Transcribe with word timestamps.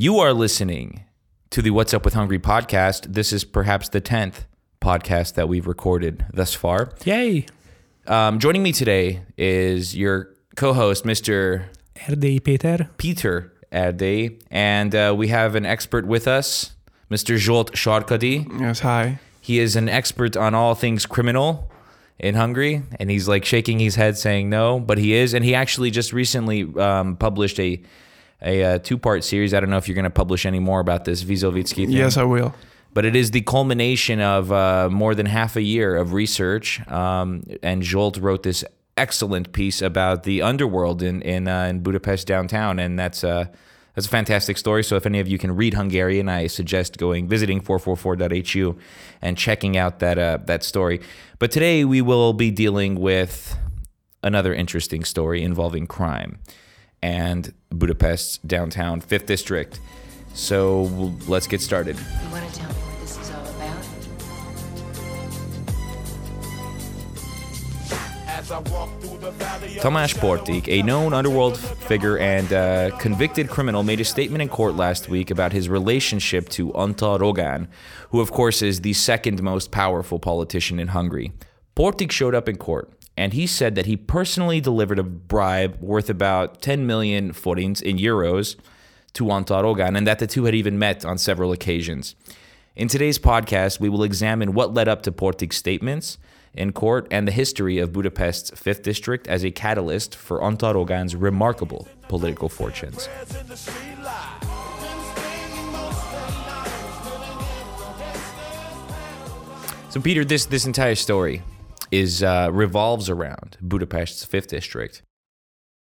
You 0.00 0.20
are 0.20 0.32
listening 0.32 1.02
to 1.50 1.60
the 1.60 1.72
What's 1.72 1.92
Up 1.92 2.04
with 2.04 2.14
Hungary 2.14 2.38
podcast. 2.38 3.14
This 3.14 3.32
is 3.32 3.42
perhaps 3.42 3.88
the 3.88 4.00
10th 4.00 4.44
podcast 4.80 5.34
that 5.34 5.48
we've 5.48 5.66
recorded 5.66 6.24
thus 6.32 6.54
far. 6.54 6.92
Yay! 7.04 7.46
Um, 8.06 8.38
joining 8.38 8.62
me 8.62 8.70
today 8.70 9.22
is 9.36 9.96
your 9.96 10.36
co 10.54 10.72
host, 10.72 11.02
Mr. 11.02 11.64
Erdélyi 11.96 12.44
Peter. 12.44 12.88
Peter 12.96 13.52
Erdélyi, 13.72 14.40
and 14.52 14.94
uh, 14.94 15.16
we 15.18 15.26
have 15.28 15.56
an 15.56 15.66
expert 15.66 16.06
with 16.06 16.28
us, 16.28 16.76
Mr. 17.10 17.34
Zsolt 17.34 17.72
Sarkadi. 17.72 18.46
Yes, 18.60 18.78
hi. 18.78 19.18
He 19.40 19.58
is 19.58 19.74
an 19.74 19.88
expert 19.88 20.36
on 20.36 20.54
all 20.54 20.76
things 20.76 21.06
criminal 21.06 21.72
in 22.20 22.36
Hungary, 22.36 22.84
and 23.00 23.10
he's 23.10 23.26
like 23.26 23.44
shaking 23.44 23.80
his 23.80 23.96
head 23.96 24.16
saying 24.16 24.48
no, 24.48 24.78
but 24.78 24.96
he 24.96 25.14
is. 25.14 25.34
And 25.34 25.44
he 25.44 25.56
actually 25.56 25.90
just 25.90 26.12
recently 26.12 26.72
um, 26.76 27.16
published 27.16 27.58
a 27.58 27.82
a 28.42 28.62
uh, 28.62 28.78
two 28.78 28.98
part 28.98 29.24
series. 29.24 29.54
I 29.54 29.60
don't 29.60 29.70
know 29.70 29.78
if 29.78 29.88
you're 29.88 29.94
going 29.94 30.04
to 30.04 30.10
publish 30.10 30.46
any 30.46 30.58
more 30.58 30.80
about 30.80 31.04
this 31.04 31.24
Vizoviczki 31.24 31.86
thing. 31.86 31.90
Yes, 31.90 32.16
I 32.16 32.24
will. 32.24 32.54
but 32.94 33.04
it 33.04 33.14
is 33.14 33.30
the 33.30 33.42
culmination 33.42 34.20
of 34.20 34.50
uh, 34.52 34.88
more 34.90 35.14
than 35.14 35.26
half 35.26 35.56
a 35.56 35.62
year 35.62 35.96
of 35.96 36.12
research. 36.12 36.86
Um, 36.88 37.44
and 37.62 37.82
Zsolt 37.82 38.20
wrote 38.20 38.42
this 38.42 38.64
excellent 38.96 39.52
piece 39.52 39.80
about 39.80 40.24
the 40.24 40.42
underworld 40.42 41.02
in 41.02 41.22
in, 41.22 41.48
uh, 41.48 41.64
in 41.64 41.80
Budapest 41.80 42.26
downtown, 42.26 42.78
and 42.78 42.98
that's 42.98 43.24
uh, 43.24 43.46
that's 43.94 44.06
a 44.06 44.10
fantastic 44.10 44.56
story. 44.58 44.84
So 44.84 44.96
if 44.96 45.06
any 45.06 45.18
of 45.18 45.26
you 45.26 45.38
can 45.38 45.56
read 45.56 45.74
Hungarian, 45.74 46.28
I 46.28 46.46
suggest 46.46 46.98
going 46.98 47.28
visiting 47.28 47.60
444.hu 47.60 48.78
and 49.20 49.36
checking 49.36 49.76
out 49.76 49.98
that 49.98 50.18
uh, 50.18 50.38
that 50.44 50.62
story. 50.62 51.00
But 51.38 51.50
today 51.50 51.84
we 51.84 52.00
will 52.00 52.32
be 52.32 52.50
dealing 52.50 53.00
with 53.00 53.56
another 54.22 54.54
interesting 54.54 55.04
story 55.04 55.42
involving 55.42 55.86
crime 55.86 56.38
and 57.02 57.52
Budapest's 57.72 58.38
downtown 58.38 59.00
Fifth 59.00 59.26
District. 59.26 59.80
So 60.34 60.82
we'll- 60.82 61.14
let's 61.26 61.46
get 61.46 61.60
started. 61.60 61.96
You 61.96 62.30
want 62.30 62.52
to 62.52 62.58
tell 62.60 62.68
me 62.68 62.74
what 62.74 63.00
this 63.00 63.18
is 63.18 63.30
all 63.30 63.46
about? 63.56 63.84
Tamás 69.80 70.14
Portik, 70.14 70.68
a 70.68 70.82
known 70.82 71.12
underworld 71.12 71.58
figure 71.58 72.18
and 72.18 72.52
uh, 72.52 72.96
convicted 72.98 73.48
criminal, 73.48 73.82
made 73.82 74.00
a 74.00 74.04
statement 74.04 74.42
in 74.42 74.48
court 74.48 74.74
last 74.74 75.08
week 75.08 75.30
about 75.30 75.52
his 75.52 75.68
relationship 75.68 76.48
to 76.50 76.70
Antal 76.72 77.18
Rogan, 77.20 77.68
who, 78.10 78.20
of 78.20 78.30
course, 78.30 78.62
is 78.62 78.80
the 78.82 78.92
second 78.92 79.42
most 79.42 79.70
powerful 79.70 80.18
politician 80.18 80.78
in 80.78 80.88
Hungary. 80.88 81.32
Portik 81.76 82.10
showed 82.12 82.34
up 82.34 82.48
in 82.48 82.56
court 82.56 82.90
and 83.18 83.32
he 83.32 83.48
said 83.48 83.74
that 83.74 83.86
he 83.86 83.96
personally 83.96 84.60
delivered 84.60 85.00
a 85.00 85.02
bribe 85.02 85.76
worth 85.80 86.08
about 86.08 86.62
10 86.62 86.86
million 86.86 87.32
forints 87.32 87.80
in 87.80 87.98
euros 87.98 88.54
to 89.12 89.24
Antal 89.24 89.64
Rogan 89.64 89.96
and 89.96 90.06
that 90.06 90.20
the 90.20 90.26
two 90.28 90.44
had 90.44 90.54
even 90.54 90.78
met 90.78 91.04
on 91.04 91.18
several 91.18 91.50
occasions. 91.50 92.14
In 92.76 92.86
today's 92.86 93.18
podcast, 93.18 93.80
we 93.80 93.88
will 93.88 94.04
examine 94.04 94.54
what 94.54 94.72
led 94.72 94.86
up 94.86 95.02
to 95.02 95.10
Portik's 95.10 95.56
statements 95.56 96.16
in 96.54 96.70
court 96.70 97.08
and 97.10 97.26
the 97.26 97.32
history 97.32 97.78
of 97.78 97.92
Budapest's 97.92 98.52
5th 98.52 98.82
District 98.82 99.26
as 99.26 99.44
a 99.44 99.50
catalyst 99.50 100.14
for 100.14 100.38
Antal 100.38 100.74
Rogan's 100.74 101.16
remarkable 101.16 101.88
political 102.02 102.48
fortunes. 102.48 103.08
So, 109.90 110.00
Peter, 110.00 110.24
this, 110.24 110.46
this 110.46 110.66
entire 110.66 110.94
story 110.94 111.42
is 111.90 112.22
uh, 112.22 112.50
revolves 112.52 113.08
around 113.10 113.56
Budapest's 113.62 114.24
5th 114.26 114.48
District. 114.48 115.02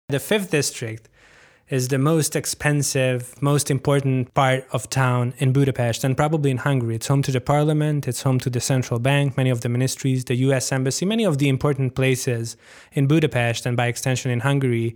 The 0.10 0.20
fifth 0.20 0.52
district 0.52 1.10
is 1.70 1.88
the 1.88 1.98
most 1.98 2.36
expensive, 2.36 3.42
most 3.42 3.72
important 3.72 4.34
part 4.34 4.66
of 4.72 4.90
town 4.90 5.34
in 5.38 5.54
Budapest 5.54 6.04
and 6.04 6.16
probably 6.16 6.52
in 6.52 6.58
Hungary. 6.58 6.96
It's 6.96 7.08
home 7.08 7.22
to 7.24 7.32
the 7.32 7.40
parliament, 7.42 8.08
it's 8.08 8.22
home 8.22 8.40
to 8.42 8.50
the 8.50 8.60
central 8.60 9.00
bank, 9.00 9.38
many 9.38 9.50
of 9.50 9.62
the 9.62 9.70
ministries, 9.70 10.26
the 10.26 10.36
US 10.48 10.72
embassy, 10.72 11.06
many 11.06 11.24
of 11.24 11.38
the 11.38 11.48
important 11.48 11.96
places 11.96 12.58
in 12.92 13.08
Budapest 13.08 13.66
and 13.66 13.78
by 13.78 13.88
extension 13.88 14.30
in 14.30 14.42
Hungary 14.42 14.96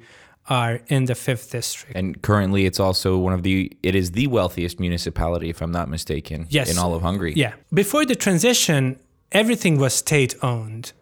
are 0.50 0.81
in 0.88 1.06
the 1.06 1.16
fifth 1.16 1.52
district. 1.52 1.96
And 1.96 2.22
currently, 2.22 2.66
it's 2.66 2.80
also 2.80 3.18
one 3.18 3.34
of 3.34 3.44
the, 3.44 3.72
it 3.84 3.96
is 3.96 4.12
the 4.12 4.28
wealthiest 4.28 4.80
municipality, 4.80 5.50
if 5.50 5.62
I'm 5.62 5.72
not 5.72 5.90
mistaken, 5.90 6.47
Yes. 6.50 6.72
in 6.72 6.78
all 6.78 6.94
of 6.94 7.02
Hungary. 7.02 7.34
Yeah. 7.36 7.53
Before 7.74 8.06
the 8.06 8.16
transition, 8.16 8.97
everything 9.32 9.78
was 9.78 9.94
state 9.94 10.36
owned. 10.42 10.94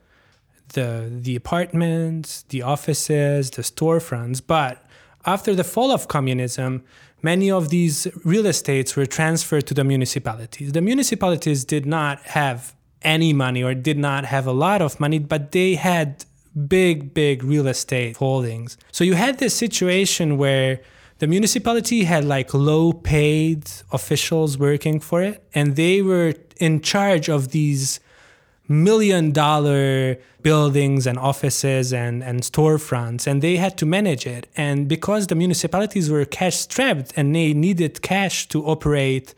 The 0.69 1.09
the 1.09 1.36
apartments, 1.36 2.44
the 2.50 2.62
offices, 2.62 3.52
the 3.52 3.62
storefronts, 3.62 4.41
but 4.46 4.84
after 5.25 5.56
the 5.56 5.63
fall 5.63 5.91
of 5.91 6.08
communism, 6.08 6.84
many 7.22 7.50
of 7.50 7.69
these 7.69 8.08
real 8.24 8.46
estates 8.46 8.96
were 8.96 9.06
transferred 9.06 9.66
to 9.68 9.74
the 9.74 9.84
municipalities. 9.84 10.72
The 10.72 10.81
municipalities 10.81 11.66
did 11.66 11.85
not 11.85 12.19
have 12.40 12.75
any 13.02 13.34
money 13.34 13.64
or 13.64 13.74
did 13.74 13.97
not 13.97 14.25
have 14.25 14.47
a 14.47 14.52
lot 14.52 14.81
of 14.81 15.00
money, 15.00 15.19
but 15.19 15.52
they 15.52 15.75
had 15.75 16.25
big, 16.68 17.14
big 17.14 17.44
real 17.44 17.68
estate 17.68 18.18
holdings. 18.18 18.78
So 18.91 19.03
you 19.03 19.14
had 19.14 19.40
this 19.40 19.56
situation 19.56 20.38
where 20.38 20.81
the 21.19 21.28
municipality 21.28 22.03
had 22.03 22.25
like 22.25 22.53
low 22.53 22.91
paid 22.94 23.69
officials 23.91 24.58
working 24.58 25.00
for 25.00 25.22
it, 25.22 25.44
and 25.53 25.75
they 25.75 26.02
were 26.02 26.34
in 26.58 26.81
charge 26.81 27.30
of 27.30 27.52
these 27.52 28.00
million 28.68 29.31
dollar 29.31 30.18
buildings 30.42 31.08
and 31.08 31.18
offices 31.18 31.94
and, 31.94 32.24
and 32.24 32.42
storefronts 32.42 33.28
and 33.28 33.42
they 33.42 33.58
had 33.58 33.78
to 33.78 33.86
manage 33.86 34.26
it. 34.28 34.48
And 34.56 34.88
because 34.88 35.28
the 35.28 35.36
municipalities 35.36 36.09
were 36.09 36.26
cash 36.26 36.58
strapped 36.58 37.14
and 37.16 37.36
they 37.36 37.53
needed 37.53 38.02
cash 38.02 38.48
to 38.50 38.66
operate 38.66 39.34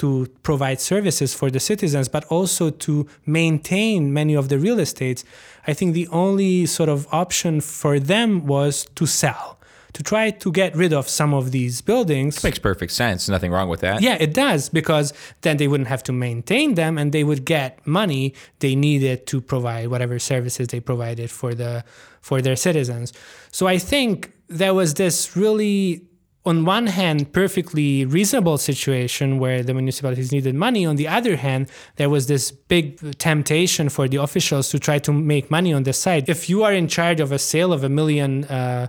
to 0.00 0.26
provide 0.42 0.80
services 0.80 1.34
for 1.34 1.50
the 1.50 1.60
citizens 1.60 2.08
but 2.08 2.24
also 2.26 2.70
to 2.70 3.06
maintain 3.26 4.14
many 4.14 4.34
of 4.34 4.48
the 4.48 4.58
real 4.58 4.80
estates 4.80 5.24
i 5.66 5.74
think 5.74 5.92
the 5.92 6.08
only 6.08 6.64
sort 6.64 6.88
of 6.88 7.06
option 7.12 7.60
for 7.60 8.00
them 8.00 8.46
was 8.46 8.86
to 8.94 9.04
sell 9.04 9.59
to 9.92 10.02
try 10.02 10.30
to 10.30 10.52
get 10.52 10.74
rid 10.76 10.92
of 10.92 11.08
some 11.08 11.34
of 11.34 11.50
these 11.50 11.80
buildings 11.80 12.42
Makes 12.44 12.58
perfect 12.58 12.92
sense. 12.92 13.28
Nothing 13.28 13.50
wrong 13.52 13.68
with 13.68 13.80
that. 13.80 14.02
yeah, 14.02 14.16
it 14.20 14.34
does 14.34 14.68
because 14.68 15.12
then 15.42 15.56
they 15.56 15.68
wouldn't 15.68 15.88
have 15.88 16.02
to 16.04 16.12
maintain 16.12 16.74
them 16.74 16.98
and 16.98 17.12
they 17.12 17.24
would 17.24 17.44
get 17.44 17.84
money 17.86 18.34
they 18.60 18.74
needed 18.74 19.26
to 19.26 19.40
provide 19.40 19.88
whatever 19.88 20.18
services 20.18 20.68
they 20.68 20.80
provided 20.80 21.30
for 21.30 21.54
the 21.54 21.84
for 22.20 22.42
their 22.42 22.56
citizens. 22.56 23.12
So 23.50 23.66
I 23.66 23.78
think 23.78 24.32
there 24.48 24.74
was 24.74 24.94
this 24.94 25.36
really 25.36 26.02
on 26.46 26.64
one 26.64 26.86
hand 26.86 27.32
perfectly 27.32 28.04
reasonable 28.06 28.56
situation 28.56 29.38
where 29.38 29.62
the 29.62 29.74
municipalities 29.74 30.32
needed 30.32 30.54
money 30.54 30.86
on 30.86 30.96
the 30.96 31.06
other 31.06 31.36
hand 31.36 31.68
there 31.96 32.08
was 32.08 32.28
this 32.28 32.50
big 32.50 32.98
temptation 33.18 33.90
for 33.90 34.08
the 34.08 34.16
officials 34.16 34.70
to 34.70 34.78
try 34.78 34.98
to 34.98 35.12
make 35.12 35.50
money 35.50 35.72
on 35.72 35.82
the 35.82 35.92
side 35.92 36.26
if 36.30 36.48
you 36.48 36.62
are 36.64 36.72
in 36.72 36.88
charge 36.88 37.20
of 37.20 37.30
a 37.30 37.38
sale 37.38 37.72
of 37.74 37.84
a 37.84 37.90
million 37.90 38.44
uh, 38.44 38.86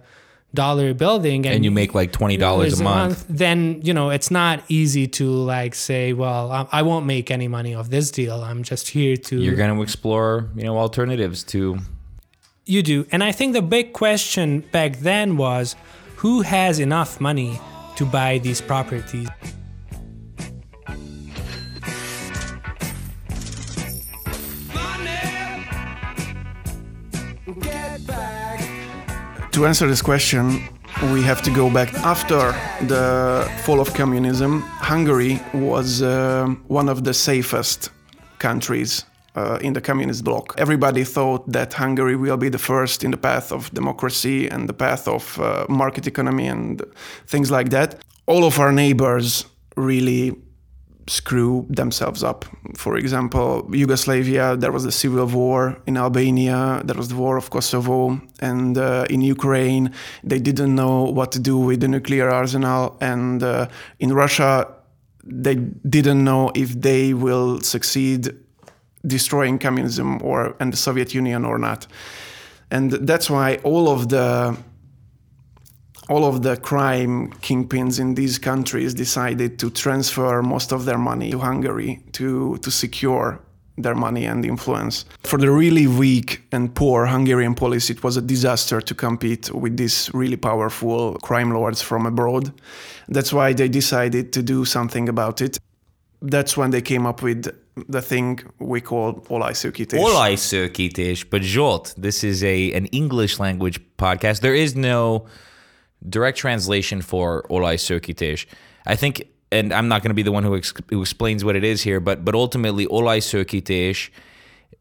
dollar 0.53 0.93
building 0.93 1.45
and, 1.45 1.55
And 1.55 1.65
you 1.65 1.71
make 1.71 1.93
like 1.95 2.11
$20 2.11 2.79
a 2.79 2.83
month. 2.83 3.25
then 3.29 3.79
you 3.83 3.93
know 3.93 4.09
it's 4.09 4.29
not 4.29 4.63
easy 4.67 5.07
to 5.07 5.29
like 5.29 5.73
say 5.75 6.11
well 6.13 6.51
I, 6.51 6.67
I 6.79 6.81
won't 6.81 7.05
make 7.05 7.31
any 7.31 7.47
money 7.47 7.73
off 7.73 7.89
this 7.89 8.11
deal. 8.11 8.43
I'm 8.43 8.63
just 8.63 8.89
here 8.89 9.15
to 9.15 9.37
You're 9.37 9.55
going 9.55 9.73
to 9.75 9.81
explore, 9.81 10.49
you 10.55 10.63
know, 10.63 10.77
alternatives 10.77 11.43
to 11.45 11.77
you 12.65 12.83
do. 12.83 13.05
And 13.11 13.23
i 13.23 13.31
think 13.31 13.53
the 13.53 13.61
big 13.61 13.93
question 13.93 14.59
back 14.71 14.97
then 14.99 15.37
was 15.37 15.75
who 16.17 16.41
has 16.41 16.79
enough 16.79 17.19
money 17.19 17.59
to 17.95 18.05
buy 18.05 18.37
these 18.37 18.61
properties 18.61 19.27
To 29.51 29.65
answer 29.65 29.85
this 29.85 30.01
question, 30.01 30.69
we 31.11 31.21
have 31.23 31.41
to 31.41 31.51
go 31.51 31.69
back 31.69 31.93
after 31.95 32.53
the 32.87 33.51
fall 33.65 33.81
of 33.81 33.93
communism. 33.93 34.61
Hungary 34.61 35.41
was 35.53 36.01
uh, 36.01 36.47
one 36.67 36.87
of 36.87 37.03
the 37.03 37.13
safest 37.13 37.89
countries 38.39 39.03
uh, 39.35 39.59
in 39.61 39.73
the 39.73 39.81
communist 39.81 40.23
bloc. 40.23 40.55
Everybody 40.57 41.03
thought 41.03 41.51
that 41.51 41.73
Hungary 41.73 42.15
will 42.15 42.37
be 42.37 42.47
the 42.47 42.57
first 42.57 43.03
in 43.03 43.11
the 43.11 43.17
path 43.17 43.51
of 43.51 43.69
democracy 43.73 44.47
and 44.47 44.69
the 44.69 44.73
path 44.73 45.05
of 45.05 45.37
uh, 45.37 45.65
market 45.67 46.07
economy 46.07 46.47
and 46.47 46.81
things 47.27 47.51
like 47.51 47.71
that. 47.71 48.01
All 48.27 48.45
of 48.45 48.57
our 48.57 48.71
neighbors 48.71 49.45
really 49.75 50.33
screw 51.07 51.65
themselves 51.69 52.23
up. 52.23 52.45
For 52.75 52.97
example, 52.97 53.67
Yugoslavia, 53.73 54.55
there 54.55 54.71
was 54.71 54.83
the 54.83 54.91
civil 54.91 55.25
war. 55.25 55.77
In 55.85 55.97
Albania, 55.97 56.81
there 56.85 56.95
was 56.95 57.09
the 57.09 57.15
war 57.15 57.37
of 57.37 57.49
Kosovo. 57.49 58.21
And 58.39 58.77
uh, 58.77 59.05
in 59.09 59.21
Ukraine, 59.21 59.93
they 60.23 60.39
didn't 60.39 60.75
know 60.75 61.03
what 61.03 61.31
to 61.33 61.39
do 61.39 61.57
with 61.57 61.81
the 61.81 61.87
nuclear 61.87 62.29
arsenal. 62.29 62.97
And 63.01 63.43
uh, 63.43 63.67
in 63.99 64.13
Russia, 64.13 64.67
they 65.23 65.55
didn't 65.55 66.23
know 66.23 66.51
if 66.55 66.79
they 66.79 67.13
will 67.13 67.61
succeed 67.61 68.33
destroying 69.05 69.57
communism 69.57 70.21
or 70.23 70.55
and 70.59 70.71
the 70.73 70.77
Soviet 70.77 71.13
Union 71.13 71.45
or 71.45 71.57
not. 71.57 71.87
And 72.69 72.91
that's 72.91 73.29
why 73.29 73.59
all 73.63 73.89
of 73.89 74.09
the 74.09 74.57
all 76.11 76.25
of 76.25 76.41
the 76.41 76.57
crime 76.57 77.31
kingpins 77.41 77.97
in 77.97 78.15
these 78.15 78.37
countries 78.37 78.93
decided 78.93 79.57
to 79.57 79.69
transfer 79.69 80.41
most 80.43 80.73
of 80.73 80.83
their 80.83 80.97
money 80.97 81.31
to 81.31 81.39
Hungary 81.39 82.01
to, 82.11 82.57
to 82.57 82.69
secure 82.69 83.39
their 83.77 83.95
money 83.95 84.25
and 84.25 84.45
influence. 84.45 85.05
For 85.23 85.39
the 85.39 85.49
really 85.49 85.87
weak 85.87 86.41
and 86.51 86.75
poor 86.75 87.05
Hungarian 87.05 87.55
police, 87.55 87.89
it 87.89 88.03
was 88.03 88.17
a 88.17 88.21
disaster 88.21 88.81
to 88.81 88.93
compete 88.93 89.53
with 89.53 89.77
these 89.77 90.11
really 90.13 90.35
powerful 90.35 91.17
crime 91.23 91.53
lords 91.53 91.81
from 91.81 92.05
abroad. 92.05 92.51
That's 93.07 93.31
why 93.31 93.53
they 93.53 93.69
decided 93.69 94.33
to 94.33 94.43
do 94.43 94.65
something 94.65 95.07
about 95.07 95.39
it. 95.41 95.57
That's 96.21 96.57
when 96.57 96.71
they 96.71 96.81
came 96.81 97.07
up 97.07 97.21
with 97.23 97.47
the 97.87 98.01
thing 98.01 98.41
we 98.59 98.81
call 98.81 99.23
olajszökítés. 99.29 99.99
Olajszökítés, 99.99 101.23
but 101.23 101.41
Zsolt, 101.41 101.93
this 102.01 102.23
is 102.23 102.43
a 102.43 102.73
an 102.73 102.85
English 102.91 103.39
language 103.39 103.79
podcast. 103.97 104.41
There 104.41 104.53
is 104.53 104.75
no 104.75 105.25
direct 106.09 106.37
translation 106.37 107.01
for 107.01 107.43
olajszökítés. 107.49 108.45
I 108.85 108.95
think, 108.95 109.23
and 109.51 109.73
I'm 109.73 109.87
not 109.87 110.01
going 110.01 110.09
to 110.09 110.15
be 110.15 110.23
the 110.23 110.31
one 110.31 110.43
who, 110.43 110.55
ex- 110.55 110.73
who 110.89 111.01
explains 111.01 111.43
what 111.43 111.55
it 111.55 111.63
is 111.63 111.83
here, 111.83 111.99
but 111.99 112.23
but 112.25 112.35
ultimately 112.35 112.87
olajszökítés 112.87 114.09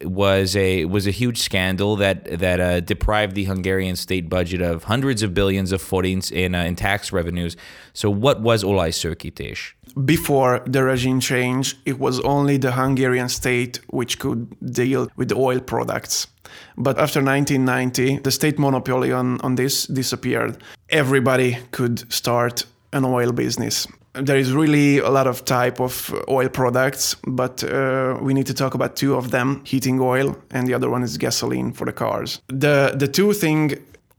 was 0.02 0.56
a 0.56 0.86
was 0.86 1.06
a 1.06 1.10
huge 1.10 1.38
scandal 1.38 1.96
that 1.96 2.24
that 2.38 2.60
uh, 2.60 2.80
deprived 2.80 3.34
the 3.34 3.44
Hungarian 3.44 3.96
state 3.96 4.28
budget 4.28 4.62
of 4.62 4.84
hundreds 4.84 5.22
of 5.22 5.34
billions 5.34 5.72
of 5.72 5.82
forints 5.82 6.30
in 6.30 6.54
uh, 6.54 6.64
in 6.64 6.76
tax 6.76 7.12
revenues. 7.12 7.56
So 7.92 8.08
what 8.10 8.40
was 8.40 8.64
olajszökítés? 8.64 9.74
Before 10.04 10.62
the 10.66 10.84
regime 10.84 11.20
change, 11.20 11.76
it 11.84 11.98
was 11.98 12.20
only 12.20 12.56
the 12.56 12.72
Hungarian 12.72 13.28
state 13.28 13.80
which 13.88 14.18
could 14.18 14.46
deal 14.72 15.08
with 15.16 15.32
oil 15.32 15.60
products. 15.60 16.28
But 16.76 16.98
after 16.98 17.20
1990, 17.20 18.18
the 18.18 18.30
state 18.30 18.58
monopoly 18.58 19.12
on, 19.12 19.40
on 19.40 19.56
this 19.56 19.86
disappeared. 19.86 20.62
Everybody 20.90 21.56
could 21.70 22.12
start 22.12 22.66
an 22.92 23.04
oil 23.04 23.32
business. 23.32 23.86
There 24.12 24.36
is 24.38 24.52
really 24.52 24.98
a 24.98 25.08
lot 25.10 25.26
of 25.26 25.44
type 25.44 25.80
of 25.80 26.12
oil 26.28 26.48
products, 26.48 27.16
but 27.26 27.62
uh, 27.62 28.18
we 28.20 28.34
need 28.34 28.46
to 28.46 28.54
talk 28.54 28.74
about 28.74 28.96
two 28.96 29.14
of 29.14 29.30
them: 29.30 29.60
heating 29.64 30.00
oil, 30.00 30.34
and 30.50 30.66
the 30.66 30.74
other 30.74 30.90
one 30.90 31.04
is 31.04 31.16
gasoline 31.18 31.72
for 31.72 31.84
the 31.86 31.92
cars. 31.92 32.40
The 32.48 32.92
the 32.98 33.06
two 33.06 33.32
thing 33.32 33.78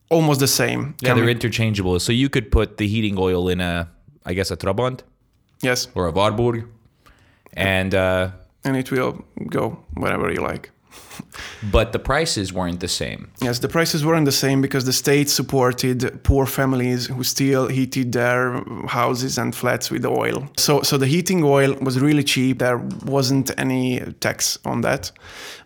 almost 0.10 0.40
the 0.40 0.48
same. 0.48 0.80
Yeah, 0.80 1.14
they're 1.14 1.16
Coming- 1.16 1.30
interchangeable. 1.30 2.00
So 2.00 2.12
you 2.14 2.30
could 2.30 2.52
put 2.52 2.78
the 2.78 2.88
heating 2.88 3.18
oil 3.20 3.50
in 3.50 3.60
a, 3.62 3.88
I 4.26 4.34
guess, 4.34 4.52
a 4.52 4.56
Trabant 4.56 5.02
yes, 5.64 5.88
or 5.94 6.08
a 6.08 6.12
Wartburg, 6.12 6.64
and 7.54 7.94
uh, 7.94 8.30
and 8.64 8.78
it 8.78 8.92
will 8.92 9.26
go 9.50 9.78
wherever 9.98 10.32
you 10.32 10.40
like. 10.42 10.70
But 11.72 11.92
the 11.92 12.00
prices 12.00 12.52
weren't 12.54 12.80
the 12.80 12.88
same. 12.88 13.32
Yes, 13.42 13.60
the 13.60 13.68
prices 13.68 14.06
weren't 14.06 14.26
the 14.26 14.32
same 14.32 14.62
because 14.62 14.86
the 14.86 14.94
state 14.94 15.30
supported 15.30 16.24
poor 16.24 16.46
families 16.46 17.08
who 17.08 17.24
still 17.24 17.68
heated 17.68 18.12
their 18.12 18.64
houses 18.88 19.38
and 19.38 19.56
flats 19.56 19.92
with 19.92 20.06
oil. 20.06 20.48
So, 20.58 20.82
so 20.82 20.98
the 20.98 21.08
heating 21.08 21.44
oil 21.44 21.76
was 21.82 22.00
really 22.00 22.24
cheap. 22.24 22.60
There 22.60 22.78
wasn't 23.06 23.52
any 23.60 24.00
tax 24.20 24.58
on 24.66 24.82
that, 24.82 25.12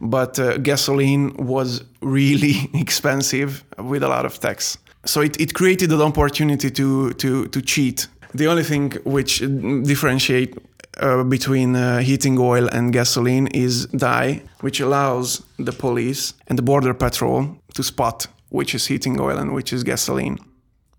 but 0.02 0.40
uh, 0.40 0.58
gasoline 0.58 1.34
was 1.38 1.84
really 2.02 2.70
expensive 2.74 3.64
with 3.78 4.04
a 4.04 4.08
lot 4.08 4.26
of 4.26 4.40
tax. 4.40 4.78
So 5.06 5.22
it, 5.22 5.40
it 5.40 5.54
created 5.54 5.92
an 5.92 6.02
opportunity 6.02 6.72
to 6.72 7.14
to 7.14 7.48
to 7.48 7.62
cheat. 7.62 8.08
The 8.34 8.48
only 8.48 8.64
thing 8.64 8.94
which 9.04 9.40
differentiate 9.84 10.58
uh, 10.98 11.24
between 11.24 11.76
uh, 11.76 12.00
heating 12.00 12.38
oil 12.40 12.68
and 12.72 12.94
gasoline 12.94 13.48
is 13.48 13.86
dye, 13.88 14.42
which 14.62 14.80
allows 14.80 15.44
the 15.58 15.72
police 15.72 16.34
and 16.48 16.58
the 16.58 16.64
border 16.64 16.94
patrol 16.94 17.58
to 17.74 17.84
spot 17.84 18.28
which 18.50 18.74
is 18.74 18.88
heating 18.88 19.20
oil 19.20 19.38
and 19.38 19.54
which 19.54 19.74
is 19.74 19.84
gasoline. 19.84 20.38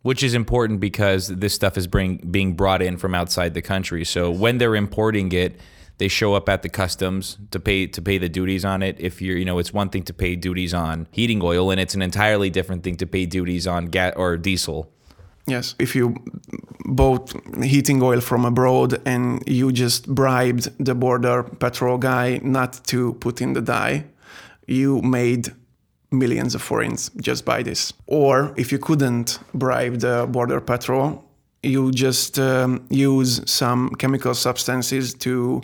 Which 0.03 0.23
is 0.23 0.35
important 0.35 0.79
because 0.79 1.29
this 1.29 1.55
stuff 1.55 1.79
is 1.79 1.87
bring, 1.87 2.19
being 2.19 2.53
brought 2.53 2.83
in 2.83 2.97
from 2.99 3.15
outside 3.15 3.55
the 3.55 3.63
country. 3.63 4.05
So 4.05 4.31
when 4.31 4.59
they're 4.59 4.77
importing 4.77 5.33
it, 5.33 5.59
they 5.99 6.09
show 6.09 6.35
up 6.35 6.49
at 6.51 6.63
the 6.63 6.69
customs 6.69 7.39
to 7.53 7.59
pay 7.59 7.87
to 7.87 8.03
pay 8.03 8.19
the 8.19 8.29
duties 8.29 8.67
on 8.67 8.83
it. 8.83 8.97
If 9.01 9.23
you're, 9.23 9.39
you 9.39 9.47
know, 9.47 9.59
it's 9.59 9.73
one 9.73 9.89
thing 9.89 10.03
to 10.05 10.13
pay 10.13 10.37
duties 10.37 10.75
on 10.75 11.09
heating 11.11 11.43
oil, 11.43 11.71
and 11.71 11.81
it's 11.81 11.95
an 11.95 12.03
entirely 12.03 12.51
different 12.51 12.85
thing 12.85 12.97
to 12.97 13.07
pay 13.07 13.25
duties 13.25 13.67
on 13.67 13.87
gas 13.87 14.13
or 14.15 14.37
diesel. 14.37 14.93
Yes, 15.47 15.75
if 15.79 15.95
you 15.95 16.17
bought 16.85 17.33
heating 17.63 18.03
oil 18.03 18.21
from 18.21 18.45
abroad 18.45 19.01
and 19.07 19.43
you 19.47 19.71
just 19.73 20.13
bribed 20.13 20.71
the 20.85 20.95
border 20.95 21.45
patrol 21.45 21.99
guy 21.99 22.41
not 22.43 22.85
to 22.87 23.15
put 23.15 23.41
in 23.41 23.53
the 23.53 23.63
dye, 23.63 24.05
you 24.67 25.01
made 25.03 25.53
millions 26.11 26.55
of 26.55 26.63
forints 26.63 27.11
just 27.21 27.45
by 27.45 27.63
this. 27.63 27.93
Or 28.07 28.55
if 28.57 28.73
you 28.73 28.79
couldn't 28.79 29.39
bribe 29.55 30.01
the 30.01 30.27
border 30.29 30.61
patrol, 30.61 31.25
you 31.63 31.91
just 31.93 32.39
um, 32.39 32.85
use 32.91 33.41
some 33.51 33.91
chemical 33.99 34.35
substances 34.35 35.15
to 35.15 35.63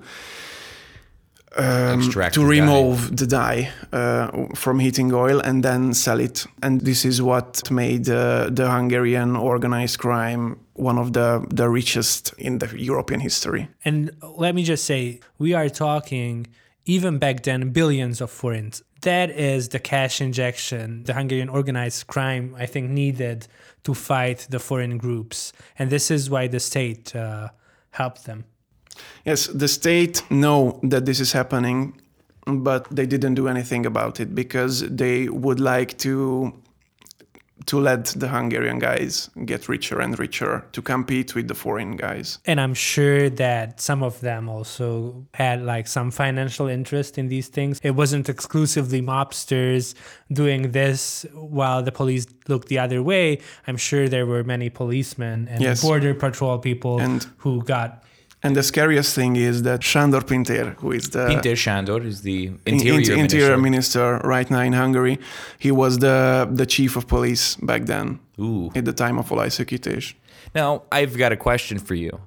um, 1.56 2.00
Extract 2.00 2.34
to 2.34 2.40
the 2.40 2.46
dye. 2.46 2.50
remove 2.50 3.16
the 3.16 3.26
dye 3.26 3.70
uh, 3.92 4.46
from 4.54 4.78
heating 4.78 5.12
oil 5.12 5.40
and 5.40 5.62
then 5.62 5.94
sell 5.94 6.20
it. 6.20 6.46
And 6.62 6.80
this 6.80 7.04
is 7.04 7.20
what 7.20 7.70
made 7.70 8.08
uh, 8.08 8.48
the 8.50 8.70
Hungarian 8.70 9.36
organized 9.36 9.98
crime 9.98 10.58
one 10.74 10.98
of 10.98 11.12
the, 11.12 11.44
the 11.50 11.68
richest 11.68 12.32
in 12.38 12.58
the 12.58 12.68
European 12.78 13.20
history. 13.20 13.68
And 13.84 14.10
let 14.22 14.54
me 14.54 14.64
just 14.64 14.84
say, 14.84 15.20
we 15.38 15.52
are 15.54 15.68
talking 15.68 16.46
even 16.84 17.18
back 17.18 17.42
then 17.42 17.70
billions 17.70 18.20
of 18.20 18.30
forints. 18.30 18.82
That 19.02 19.30
is 19.30 19.68
the 19.68 19.78
cash 19.78 20.20
injection 20.20 21.04
the 21.04 21.14
Hungarian 21.14 21.48
organized 21.48 22.06
crime, 22.06 22.54
I 22.56 22.66
think, 22.66 22.90
needed 22.90 23.46
to 23.84 23.94
fight 23.94 24.46
the 24.48 24.58
foreign 24.58 24.96
groups. 24.96 25.52
And 25.78 25.90
this 25.90 26.10
is 26.10 26.30
why 26.30 26.46
the 26.46 26.60
state 26.60 27.14
uh, 27.14 27.48
helped 27.90 28.24
them. 28.24 28.44
Yes, 29.24 29.46
the 29.46 29.68
state 29.68 30.22
know 30.30 30.78
that 30.82 31.04
this 31.06 31.20
is 31.20 31.32
happening, 31.32 31.94
but 32.46 32.88
they 32.90 33.06
didn't 33.06 33.34
do 33.34 33.48
anything 33.48 33.86
about 33.86 34.20
it 34.20 34.34
because 34.34 34.80
they 34.88 35.28
would 35.28 35.60
like 35.60 35.98
to 35.98 36.52
to 37.66 37.78
let 37.78 38.06
the 38.16 38.26
Hungarian 38.26 38.80
guys 38.80 39.30
get 39.44 39.68
richer 39.68 40.00
and 40.00 40.18
richer 40.18 40.64
to 40.72 40.82
compete 40.82 41.36
with 41.36 41.46
the 41.46 41.54
foreign 41.54 41.94
guys. 41.96 42.40
And 42.44 42.60
I'm 42.60 42.74
sure 42.74 43.30
that 43.30 43.80
some 43.80 44.02
of 44.02 44.20
them 44.20 44.48
also 44.48 45.24
had 45.34 45.62
like 45.62 45.86
some 45.86 46.10
financial 46.10 46.66
interest 46.66 47.18
in 47.18 47.28
these 47.28 47.46
things. 47.46 47.78
It 47.84 47.92
wasn't 47.92 48.28
exclusively 48.28 49.00
mobsters 49.00 49.94
doing 50.32 50.72
this 50.72 51.24
while 51.34 51.84
the 51.84 51.92
police 51.92 52.26
looked 52.48 52.66
the 52.66 52.80
other 52.80 53.00
way. 53.00 53.38
I'm 53.68 53.76
sure 53.76 54.08
there 54.08 54.26
were 54.26 54.42
many 54.42 54.68
policemen 54.68 55.46
and 55.48 55.62
Yes. 55.62 55.82
border 55.82 56.14
patrol 56.14 56.58
people 56.58 56.98
And- 56.98 57.24
who 57.38 57.62
got 57.62 58.02
And 58.44 58.56
the 58.56 58.62
scariest 58.62 59.14
thing 59.14 59.36
is 59.36 59.62
that 59.62 59.80
Sándor 59.82 60.22
Pintér, 60.22 60.74
who 60.78 60.90
is 60.92 61.10
the 61.10 61.26
Pinter 61.28 61.54
Sándor 61.54 62.04
is 62.04 62.22
the 62.22 62.50
interior, 62.66 62.94
in- 62.94 62.96
minister. 62.96 63.14
interior 63.14 63.58
minister 63.58 64.18
right 64.24 64.50
now 64.50 64.60
in 64.60 64.72
Hungary, 64.72 65.18
he 65.58 65.70
was 65.70 65.98
the 65.98 66.48
the 66.50 66.66
chief 66.66 66.96
of 66.96 67.06
police 67.06 67.56
back 67.56 67.82
then 67.86 68.18
Ooh. 68.40 68.70
at 68.74 68.84
the 68.84 68.92
time 68.92 69.18
of 69.18 69.28
olajszökítés. 69.30 70.14
Now, 70.54 70.82
I've 70.90 71.16
got 71.16 71.30
a 71.32 71.36
question 71.36 71.78
for 71.78 71.94
you. 71.94 72.20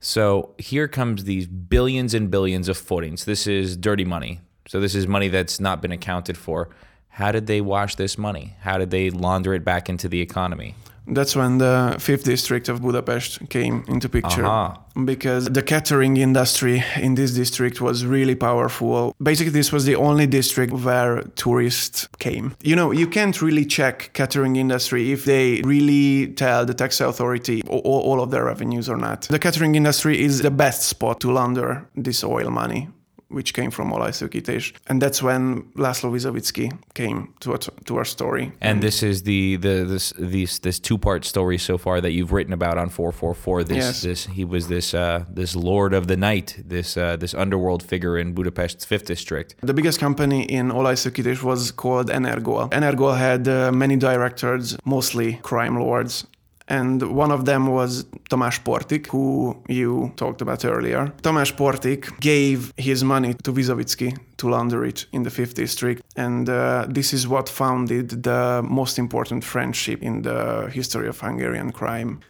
So 0.00 0.50
here 0.58 0.88
comes 0.88 1.24
these 1.24 1.46
billions 1.46 2.12
and 2.12 2.28
billions 2.28 2.68
of 2.68 2.76
forints. 2.76 3.24
This 3.24 3.46
is 3.46 3.76
dirty 3.76 4.04
money. 4.04 4.40
So 4.66 4.80
this 4.80 4.94
is 4.96 5.06
money 5.06 5.28
that's 5.28 5.60
not 5.60 5.80
been 5.80 5.92
accounted 5.92 6.36
for. 6.36 6.68
How 7.08 7.30
did 7.30 7.46
they 7.46 7.60
wash 7.60 7.94
this 7.94 8.18
money? 8.18 8.56
How 8.62 8.78
did 8.78 8.90
they 8.90 9.10
launder 9.10 9.54
it 9.54 9.64
back 9.64 9.88
into 9.88 10.08
the 10.08 10.20
economy? 10.20 10.74
That's 11.06 11.34
when 11.34 11.58
the 11.58 11.96
fifth 11.98 12.24
district 12.24 12.68
of 12.68 12.82
Budapest 12.82 13.48
came 13.48 13.84
into 13.88 14.08
picture. 14.08 14.44
Aha. 14.46 14.78
Because 15.04 15.46
the 15.46 15.62
catering 15.62 16.16
industry 16.16 16.84
in 16.96 17.14
this 17.14 17.32
district 17.32 17.80
was 17.80 18.04
really 18.04 18.34
powerful. 18.34 19.14
Basically, 19.22 19.52
this 19.52 19.72
was 19.72 19.84
the 19.84 19.96
only 19.96 20.26
district 20.26 20.72
where 20.72 21.22
tourists 21.34 22.08
came. 22.18 22.54
You 22.62 22.76
know, 22.76 22.92
you 22.92 23.06
can't 23.06 23.40
really 23.40 23.64
check 23.64 24.12
catering 24.12 24.56
industry 24.56 25.12
if 25.12 25.24
they 25.24 25.62
really 25.62 26.34
tell 26.34 26.66
the 26.66 26.74
tax 26.74 27.00
authority 27.00 27.62
all, 27.68 27.80
all 27.80 28.22
of 28.22 28.30
their 28.30 28.44
revenues 28.44 28.88
or 28.88 28.96
not. 28.96 29.22
The 29.22 29.38
catering 29.38 29.74
industry 29.74 30.20
is 30.20 30.42
the 30.42 30.50
best 30.50 30.82
spot 30.82 31.20
to 31.20 31.32
launder 31.32 31.88
this 31.96 32.22
oil 32.22 32.50
money. 32.50 32.88
Which 33.32 33.52
came 33.52 33.70
from 33.70 33.92
olajszökítés. 33.92 34.72
And 34.86 35.00
that's 35.00 35.22
when 35.22 35.64
Laszlo 35.76 36.10
Vizoviczki 36.10 36.70
came 36.94 37.28
to, 37.40 37.50
our- 37.52 37.58
to 37.84 37.94
our 37.96 38.04
story. 38.04 38.52
And 38.60 38.80
this 38.80 39.02
is 39.02 39.22
the 39.22 39.56
the 39.56 39.84
this 39.88 40.12
this 40.18 40.58
this 40.58 40.78
two 40.80 40.98
part 40.98 41.24
story 41.24 41.58
so 41.58 41.78
far 41.78 42.00
that 42.00 42.10
you've 42.12 42.32
written 42.32 42.52
about 42.52 42.76
on 42.78 42.88
444. 42.90 43.64
This 43.64 43.76
Yes. 43.76 44.00
this 44.02 44.26
he 44.36 44.44
was 44.44 44.66
this 44.66 44.92
uh 44.94 45.24
this 45.34 45.54
lord 45.54 45.94
of 45.94 46.06
the 46.06 46.16
night, 46.16 46.62
this 46.68 46.96
uh 46.96 47.16
this 47.18 47.34
underworld 47.34 47.82
figure 47.82 48.18
in 48.18 48.34
Budapest's 48.34 48.84
5th 48.86 49.06
district. 49.06 49.54
The 49.62 49.72
biggest 49.74 49.98
company 49.98 50.42
in 50.44 50.70
olajszökítés 50.70 51.42
was 51.42 51.72
called 51.72 52.10
Energol. 52.10 52.68
Energol 52.70 53.16
had 53.16 53.48
uh, 53.48 53.70
many 53.72 53.96
directors, 53.96 54.76
mostly 54.84 55.38
crime 55.42 55.78
lords. 55.78 56.26
And 56.68 57.02
one 57.02 57.32
of 57.32 57.44
them 57.44 57.66
was 57.66 58.04
Tamás 58.30 58.58
Portik, 58.62 59.08
who 59.08 59.56
you 59.68 60.12
talked 60.16 60.40
about 60.40 60.64
earlier. 60.64 61.12
Tamás 61.22 61.52
Portik 61.52 62.20
gave 62.20 62.72
his 62.76 63.02
money 63.02 63.34
to 63.42 63.52
Vizoviczki 63.52 64.16
to 64.36 64.48
launder 64.48 64.84
it 64.84 65.06
in 65.12 65.22
the 65.22 65.30
5th 65.30 65.54
district, 65.54 66.02
and 66.16 66.48
uh, 66.48 66.86
this 66.88 67.12
is 67.12 67.26
what 67.28 67.48
founded 67.48 68.22
the 68.22 68.62
most 68.62 68.98
important 68.98 69.44
friendship 69.44 70.02
in 70.02 70.22
the 70.22 70.68
history 70.72 71.08
of 71.08 71.20
Hungarian 71.20 71.72
crime. 71.72 72.20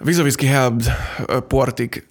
Vizoviczki 0.00 0.46
helped 0.46 0.88
uh, 0.88 1.40
Portik 1.40 2.02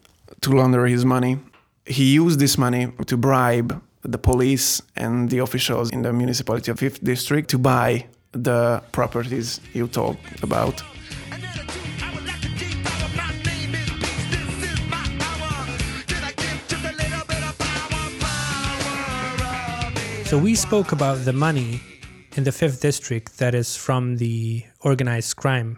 to 0.42 0.52
launder 0.52 0.86
his 0.86 1.06
money. 1.06 1.38
He 1.86 2.14
used 2.14 2.40
this 2.40 2.58
money 2.58 2.88
to 3.06 3.18
bribe 3.18 3.82
the 4.04 4.18
police 4.18 4.82
and 4.96 5.30
the 5.30 5.40
officials 5.40 5.90
in 5.92 6.02
the 6.02 6.14
municipality 6.14 6.72
of 6.72 6.80
5th 6.80 7.04
district 7.04 7.50
to 7.50 7.58
buy 7.58 8.06
the 8.32 8.82
properties 8.92 9.60
you 9.74 9.88
talked 9.88 10.44
about. 10.44 10.84
So 20.32 20.38
we 20.38 20.56
spoke 20.56 20.94
about 20.94 21.26
the 21.26 21.34
money 21.34 21.82
in 22.38 22.46
the 22.46 22.54
fifth 22.54 22.80
district 22.80 23.38
that 23.40 23.54
is 23.54 23.76
from 23.76 24.16
the 24.16 24.64
organized 24.80 25.36
crime 25.36 25.78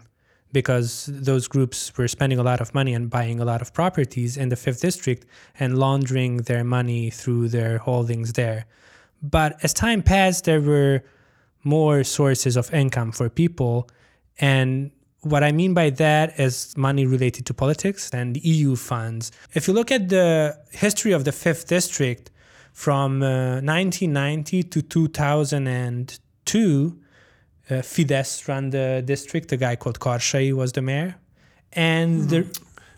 because 0.52 1.10
those 1.12 1.48
groups 1.48 1.92
were 1.98 2.06
spending 2.06 2.38
a 2.38 2.44
lot 2.44 2.60
of 2.60 2.72
money 2.72 2.94
and 2.94 3.10
buying 3.10 3.40
a 3.40 3.44
lot 3.44 3.60
of 3.60 3.74
properties 3.74 4.36
in 4.36 4.50
the 4.50 4.56
fifth 4.56 4.80
district 4.80 5.26
and 5.58 5.76
laundering 5.76 6.36
their 6.36 6.62
money 6.62 7.10
through 7.10 7.48
their 7.48 7.78
holdings 7.78 8.34
there. 8.34 8.66
But 9.20 9.56
as 9.64 9.74
time 9.74 10.02
passed, 10.02 10.44
there 10.44 10.60
were 10.60 11.02
more 11.64 12.04
sources 12.04 12.56
of 12.56 12.72
income 12.72 13.10
for 13.10 13.28
people. 13.28 13.88
And 14.38 14.92
what 15.24 15.42
I 15.42 15.52
mean 15.52 15.74
by 15.74 15.90
that 15.90 16.38
is 16.38 16.74
money 16.76 17.06
related 17.06 17.46
to 17.46 17.54
politics 17.54 18.10
and 18.12 18.36
EU 18.44 18.76
funds. 18.76 19.32
If 19.54 19.66
you 19.68 19.74
look 19.74 19.90
at 19.90 20.08
the 20.08 20.56
history 20.70 21.12
of 21.12 21.24
the 21.24 21.32
fifth 21.32 21.66
district, 21.68 22.30
from 22.72 23.22
uh, 23.22 23.60
1990 23.62 24.62
to 24.64 24.82
2002, 24.82 26.98
uh, 27.70 27.74
Fidesz 27.82 28.48
ran 28.48 28.70
the 28.70 29.02
district. 29.04 29.52
A 29.52 29.56
guy 29.56 29.76
called 29.76 30.00
Karsai 30.00 30.52
was 30.52 30.72
the 30.72 30.82
mayor. 30.82 31.14
And 31.72 32.28
the, 32.28 32.42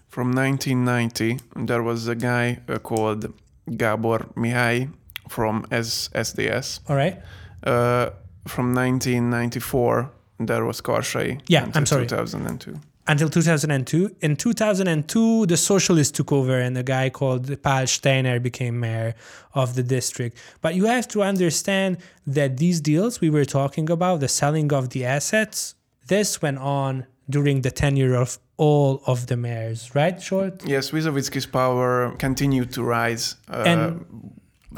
From 0.09 0.33
1990, 0.33 1.39
there 1.67 1.83
was 1.83 2.09
a 2.09 2.15
guy 2.15 2.61
uh, 2.69 2.79
called 2.79 3.33
Gabor 3.77 4.21
Mihai 4.35 4.89
from 5.29 5.67
S- 5.71 6.09
SDS. 6.15 6.81
all 6.89 6.97
right. 6.97 7.21
Uh, 7.63 8.11
from 8.47 8.75
1994, 8.75 10.11
there 10.39 10.65
was 10.65 10.81
Karsai. 10.81 11.41
Yeah, 11.49 11.65
until 11.65 11.79
I'm 11.79 11.87
sorry. 11.87 12.07
2002. 12.07 12.81
Until 13.09 13.29
2002. 13.29 14.17
In 14.21 14.35
2002, 14.35 15.47
the 15.47 15.57
socialists 15.57 16.11
took 16.17 16.33
over 16.33 16.59
and 16.59 16.77
a 16.77 16.83
guy 16.83 17.09
called 17.09 17.63
Paul 17.63 17.87
Steiner 17.87 18.41
became 18.41 18.81
mayor 18.81 19.15
of 19.55 19.77
the 19.77 19.83
district. 19.85 20.37
But 20.61 20.75
you 20.75 20.87
have 20.87 21.07
to 21.09 21.23
understand 21.23 21.99
that 22.27 22.57
these 22.57 22.81
deals 22.81 23.21
we 23.21 23.31
were 23.31 23.45
talking 23.45 23.89
about, 23.91 24.21
the 24.21 24.29
selling 24.29 24.73
of 24.73 24.91
the 24.91 25.05
assets, 25.05 25.77
this 26.09 26.43
went 26.43 26.59
on 26.59 27.07
during 27.31 27.61
the 27.63 27.71
tenure 27.71 28.15
of 28.17 28.39
all 28.57 29.03
of 29.07 29.27
the 29.27 29.37
mayors, 29.37 29.95
right, 29.95 30.17
Zsolt? 30.17 30.67
Yes, 30.67 30.91
Vizoviczki's 30.91 31.47
power 31.47 32.15
continued 32.19 32.73
to 32.73 32.83
rise. 32.83 33.37
Uh, 33.49 33.63
And 33.67 34.05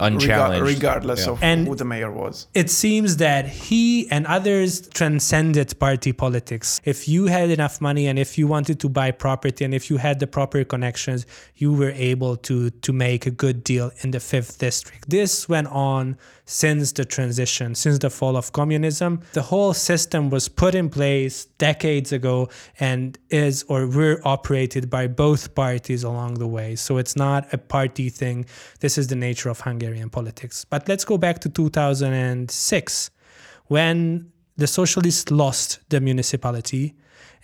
rega- 0.00 0.60
regardless 0.62 1.26
Yeah. 1.26 1.32
of 1.32 1.38
And- 1.42 1.66
who 1.68 1.74
the 1.74 1.84
mayor 1.84 2.10
was. 2.10 2.46
it 2.54 2.70
seems 2.70 3.16
that 3.18 3.46
he 3.48 4.08
and 4.10 4.26
others 4.26 4.88
transcended 4.94 5.78
party 5.78 6.12
politics. 6.12 6.80
If 6.84 7.08
you 7.08 7.26
had 7.26 7.50
enough 7.50 7.80
money 7.80 8.06
and 8.06 8.18
if 8.18 8.38
you 8.38 8.46
wanted 8.46 8.78
to 8.80 8.88
buy 8.88 9.10
property 9.10 9.64
and 9.64 9.74
if 9.74 9.90
you 9.90 9.96
had 9.98 10.18
the 10.20 10.26
proper 10.26 10.64
connections, 10.64 11.26
you 11.56 11.72
were 11.72 11.92
able 11.92 12.36
to 12.48 12.70
to 12.70 12.92
make 12.92 13.26
a 13.26 13.30
good 13.30 13.62
deal 13.64 13.90
in 14.02 14.10
the 14.12 14.20
fifth 14.20 14.58
district. 14.58 15.08
This 15.10 15.48
went 15.48 15.68
on 15.68 16.16
since 16.44 16.92
the 16.92 17.04
transition, 17.04 17.74
since 17.74 17.98
the 17.98 18.08
fall 18.08 18.34
of 18.36 18.52
communism. 18.52 19.20
The 19.34 19.42
whole 19.42 19.74
system 19.74 20.30
was 20.30 20.48
put 20.48 20.74
in 20.74 20.88
place 20.88 21.46
decades 21.58 22.10
ago 22.10 22.48
and 22.80 23.18
is 23.28 23.64
or 23.68 23.86
were 23.86 24.20
operated 24.24 24.88
by 24.88 25.06
both 25.08 25.54
parties 25.54 26.02
along 26.04 26.34
the 26.34 26.46
way. 26.46 26.74
So 26.76 26.96
it's 26.96 27.16
not 27.16 27.40
a 27.52 27.58
party 27.58 28.08
thing. 28.08 28.46
This 28.80 28.96
is 28.96 29.08
the 29.08 29.16
nature 29.16 29.50
of 29.50 29.60
Hungarian 29.88 30.10
politics. 30.10 30.64
But 30.68 30.88
let's 30.88 31.04
go 31.04 31.18
back 31.18 31.40
to 31.40 31.48
2006 31.48 33.10
when 33.66 34.30
the 34.56 34.66
socialists 34.66 35.30
lost 35.30 35.80
the 35.88 36.00
municipality. 36.00 36.94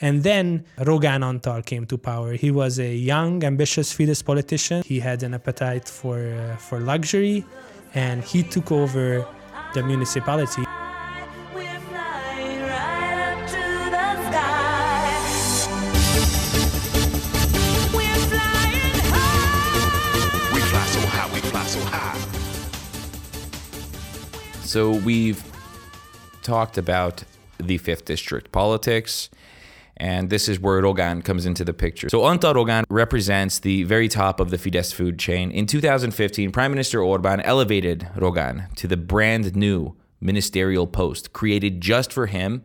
And 0.00 0.22
then 0.22 0.64
Rogán 0.78 1.22
Antal 1.22 1.64
came 1.64 1.86
to 1.86 1.96
power. 1.96 2.32
He 2.32 2.50
was 2.50 2.78
a 2.78 2.94
young, 2.94 3.44
ambitious 3.44 3.94
Fidesz 3.94 4.22
politician. 4.24 4.82
He 4.84 5.00
had 5.00 5.22
an 5.22 5.34
appetite 5.34 5.88
for, 5.88 6.18
uh, 6.18 6.56
for 6.56 6.80
luxury, 6.80 7.44
and 7.94 8.22
he 8.24 8.42
took 8.42 8.72
over 8.72 9.24
the 9.74 9.82
municipality. 9.82 10.64
So 24.74 24.90
we've 24.90 25.40
talked 26.42 26.78
about 26.78 27.22
the 27.58 27.78
fifth 27.78 28.06
district 28.06 28.50
politics, 28.50 29.30
and 29.96 30.30
this 30.30 30.48
is 30.48 30.58
where 30.58 30.82
Rogan 30.82 31.22
comes 31.22 31.46
into 31.46 31.64
the 31.64 31.72
picture. 31.72 32.08
So 32.08 32.22
Antal 32.22 32.56
Rogan 32.56 32.84
represents 32.90 33.60
the 33.60 33.84
very 33.84 34.08
top 34.08 34.40
of 34.40 34.50
the 34.50 34.56
Fidesz 34.56 34.92
food 34.92 35.16
chain. 35.16 35.52
In 35.52 35.66
2015, 35.66 36.50
Prime 36.50 36.72
Minister 36.72 37.00
Orban 37.00 37.40
elevated 37.42 38.08
Rogan 38.16 38.64
to 38.74 38.88
the 38.88 38.96
brand 38.96 39.54
new 39.54 39.94
ministerial 40.20 40.88
post 40.88 41.32
created 41.32 41.80
just 41.80 42.12
for 42.12 42.26
him. 42.26 42.64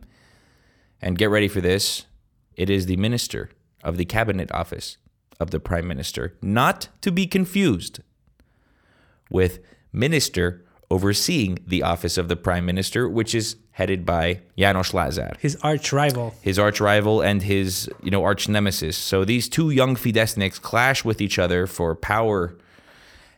And 1.00 1.16
get 1.16 1.30
ready 1.30 1.46
for 1.46 1.60
this 1.60 2.06
it 2.56 2.68
is 2.68 2.86
the 2.86 2.96
minister 2.96 3.50
of 3.84 3.98
the 3.98 4.04
cabinet 4.04 4.50
office 4.50 4.96
of 5.38 5.52
the 5.52 5.60
prime 5.60 5.86
minister, 5.86 6.36
not 6.42 6.88
to 7.02 7.12
be 7.12 7.28
confused 7.28 8.00
with 9.30 9.60
minister 9.92 10.64
overseeing 10.90 11.58
the 11.66 11.82
office 11.82 12.18
of 12.18 12.28
the 12.28 12.36
prime 12.36 12.66
minister, 12.66 13.08
which 13.08 13.34
is 13.34 13.56
headed 13.72 14.04
by 14.04 14.40
Janos 14.58 14.92
Lazar, 14.92 15.32
His 15.38 15.56
arch 15.62 15.92
rival. 15.92 16.34
his 16.42 16.58
arch 16.58 16.80
rival 16.80 17.20
and 17.22 17.42
his 17.42 17.88
you 18.02 18.10
know 18.10 18.24
arch 18.24 18.48
nemesis. 18.48 18.96
So 18.96 19.24
these 19.24 19.48
two 19.48 19.70
young 19.70 19.94
Fideszniks 19.96 20.60
clash 20.60 21.04
with 21.04 21.20
each 21.20 21.38
other 21.38 21.66
for 21.66 21.94
power 21.94 22.56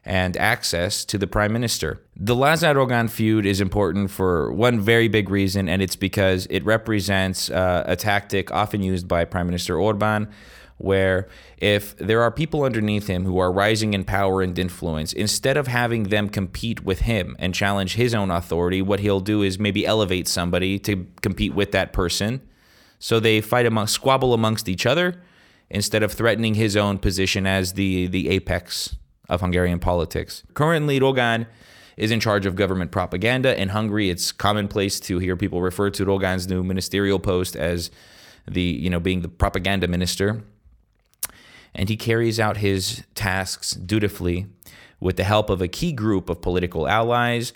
and 0.04 0.36
access 0.36 1.04
to 1.04 1.16
the 1.16 1.28
prime 1.28 1.52
minister. 1.52 2.00
The 2.16 2.34
Lazar 2.34 2.74
Rogan 2.74 3.06
feud 3.06 3.46
is 3.46 3.60
important 3.60 4.10
for 4.10 4.52
one 4.52 4.80
very 4.80 5.06
big 5.06 5.30
reason, 5.30 5.68
and 5.68 5.80
it's 5.80 5.94
because 5.94 6.46
it 6.50 6.64
represents 6.64 7.50
uh, 7.50 7.84
a 7.86 7.94
tactic 7.94 8.50
often 8.50 8.82
used 8.82 9.06
by 9.06 9.24
Prime 9.24 9.46
Minister 9.46 9.78
Orban, 9.78 10.28
where 10.82 11.28
if 11.58 11.96
there 11.96 12.22
are 12.22 12.30
people 12.30 12.64
underneath 12.64 13.06
him 13.06 13.24
who 13.24 13.38
are 13.38 13.52
rising 13.52 13.94
in 13.94 14.04
power 14.04 14.42
and 14.42 14.58
influence, 14.58 15.12
instead 15.12 15.56
of 15.56 15.66
having 15.66 16.04
them 16.04 16.28
compete 16.28 16.84
with 16.84 17.00
him 17.00 17.36
and 17.38 17.54
challenge 17.54 17.94
his 17.94 18.14
own 18.14 18.30
authority, 18.30 18.82
what 18.82 19.00
he'll 19.00 19.20
do 19.20 19.42
is 19.42 19.58
maybe 19.58 19.86
elevate 19.86 20.28
somebody 20.28 20.78
to 20.80 21.06
compete 21.20 21.54
with 21.54 21.72
that 21.72 21.92
person. 21.92 22.40
So 22.98 23.20
they 23.20 23.40
fight 23.40 23.66
among 23.66 23.86
squabble 23.86 24.34
amongst 24.34 24.68
each 24.68 24.86
other 24.86 25.22
instead 25.70 26.02
of 26.02 26.12
threatening 26.12 26.54
his 26.54 26.76
own 26.76 26.98
position 26.98 27.46
as 27.46 27.72
the 27.72 28.06
the 28.06 28.28
apex 28.28 28.96
of 29.28 29.40
Hungarian 29.40 29.78
politics. 29.78 30.44
Currently, 30.54 31.00
Rogan 31.00 31.46
is 31.96 32.10
in 32.10 32.20
charge 32.20 32.46
of 32.46 32.54
government 32.54 32.90
propaganda 32.90 33.60
in 33.60 33.70
Hungary. 33.70 34.10
It's 34.10 34.32
commonplace 34.32 35.00
to 35.00 35.18
hear 35.18 35.36
people 35.36 35.62
refer 35.62 35.90
to 35.90 36.04
Rogan's 36.04 36.48
new 36.48 36.62
ministerial 36.62 37.18
post 37.18 37.56
as 37.56 37.90
the 38.48 38.62
you 38.62 38.90
know 38.90 39.00
being 39.00 39.22
the 39.22 39.28
propaganda 39.28 39.88
minister, 39.88 40.42
and 41.74 41.88
he 41.88 41.96
carries 41.96 42.38
out 42.38 42.58
his 42.58 43.02
tasks 43.14 43.72
dutifully 43.72 44.46
with 45.00 45.16
the 45.16 45.24
help 45.24 45.50
of 45.50 45.60
a 45.60 45.68
key 45.68 45.92
group 45.92 46.28
of 46.28 46.40
political 46.40 46.86
allies, 46.86 47.52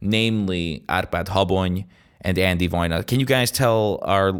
namely 0.00 0.84
Arpad 0.88 1.28
Habony 1.28 1.86
and 2.20 2.38
Andy 2.38 2.68
Vajna. 2.68 3.06
Can 3.06 3.20
you 3.20 3.26
guys 3.26 3.50
tell 3.50 3.98
our 4.02 4.38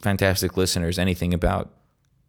fantastic 0.00 0.56
listeners 0.56 0.98
anything 0.98 1.32
about 1.32 1.70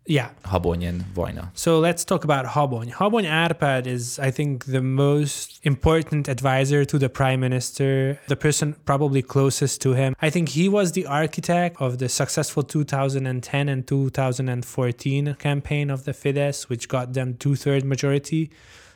Yeah. 0.08 0.30
Habony 0.44 0.88
and 0.88 1.04
Vajna? 1.16 1.50
So 1.56 1.80
let's 1.80 2.06
talk 2.06 2.24
about 2.24 2.46
Habony. 2.46 2.92
Habony 2.92 3.28
Arpad 3.28 3.88
is, 3.88 4.20
I 4.20 4.30
think, 4.30 4.66
the 4.66 4.82
most 4.82 5.60
important 5.64 6.28
advisor 6.28 6.86
to 6.86 7.00
the 7.00 7.10
prime 7.10 7.40
minister, 7.40 8.20
the 8.28 8.36
person 8.36 8.76
probably 8.86 9.24
closest 9.24 9.82
to 9.82 9.94
him. 9.94 10.16
I 10.22 10.30
think 10.30 10.50
he 10.50 10.70
was 10.70 10.92
the 10.92 11.08
architect 11.08 11.82
of 11.82 11.98
the 11.98 12.08
successful 12.08 12.62
2010 12.62 13.70
and 13.70 13.88
2014 13.88 15.36
campaign 15.40 15.90
of 15.90 16.06
the 16.06 16.12
Fidesz, 16.12 16.70
which 16.70 16.88
got 16.88 17.14
them 17.14 17.36
two 17.36 17.56
third 17.56 17.84
majority. 17.84 18.52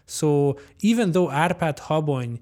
So 0.05 0.59
even 0.81 1.13
though 1.13 1.27
Arpad 1.27 1.79
Habony 1.79 2.39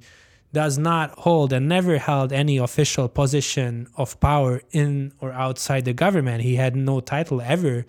does 0.53 0.77
not 0.77 1.11
hold 1.19 1.51
and 1.51 1.67
never 1.67 1.97
held 1.97 2.31
any 2.31 2.57
official 2.57 3.07
position 3.07 3.87
of 3.95 4.19
power 4.19 4.61
in 4.71 5.11
or 5.19 5.31
outside 5.33 5.85
the 5.85 5.93
government. 5.93 6.41
He 6.41 6.55
had 6.55 6.75
no 6.75 6.99
title 6.99 7.41
ever, 7.41 7.85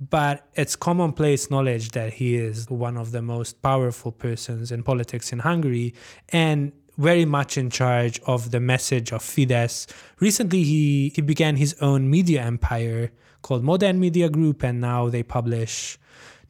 but 0.00 0.46
it's 0.54 0.76
commonplace 0.76 1.50
knowledge 1.50 1.90
that 1.90 2.14
he 2.14 2.36
is 2.36 2.68
one 2.70 2.96
of 2.96 3.10
the 3.12 3.22
most 3.22 3.62
powerful 3.62 4.12
persons 4.12 4.70
in 4.70 4.82
politics 4.82 5.32
in 5.32 5.40
Hungary 5.40 5.94
and 6.30 6.72
very 6.96 7.24
much 7.24 7.56
in 7.56 7.70
charge 7.70 8.20
of 8.26 8.50
the 8.50 8.60
message 8.60 9.12
of 9.12 9.22
Fidesz. 9.22 9.86
Recently, 10.18 10.64
he, 10.64 11.12
he 11.14 11.22
began 11.22 11.56
his 11.56 11.76
own 11.80 12.10
media 12.10 12.42
empire 12.42 13.12
called 13.42 13.62
Modern 13.62 14.00
Media 14.00 14.28
Group, 14.28 14.64
and 14.64 14.80
now 14.80 15.08
they 15.08 15.22
publish 15.22 15.98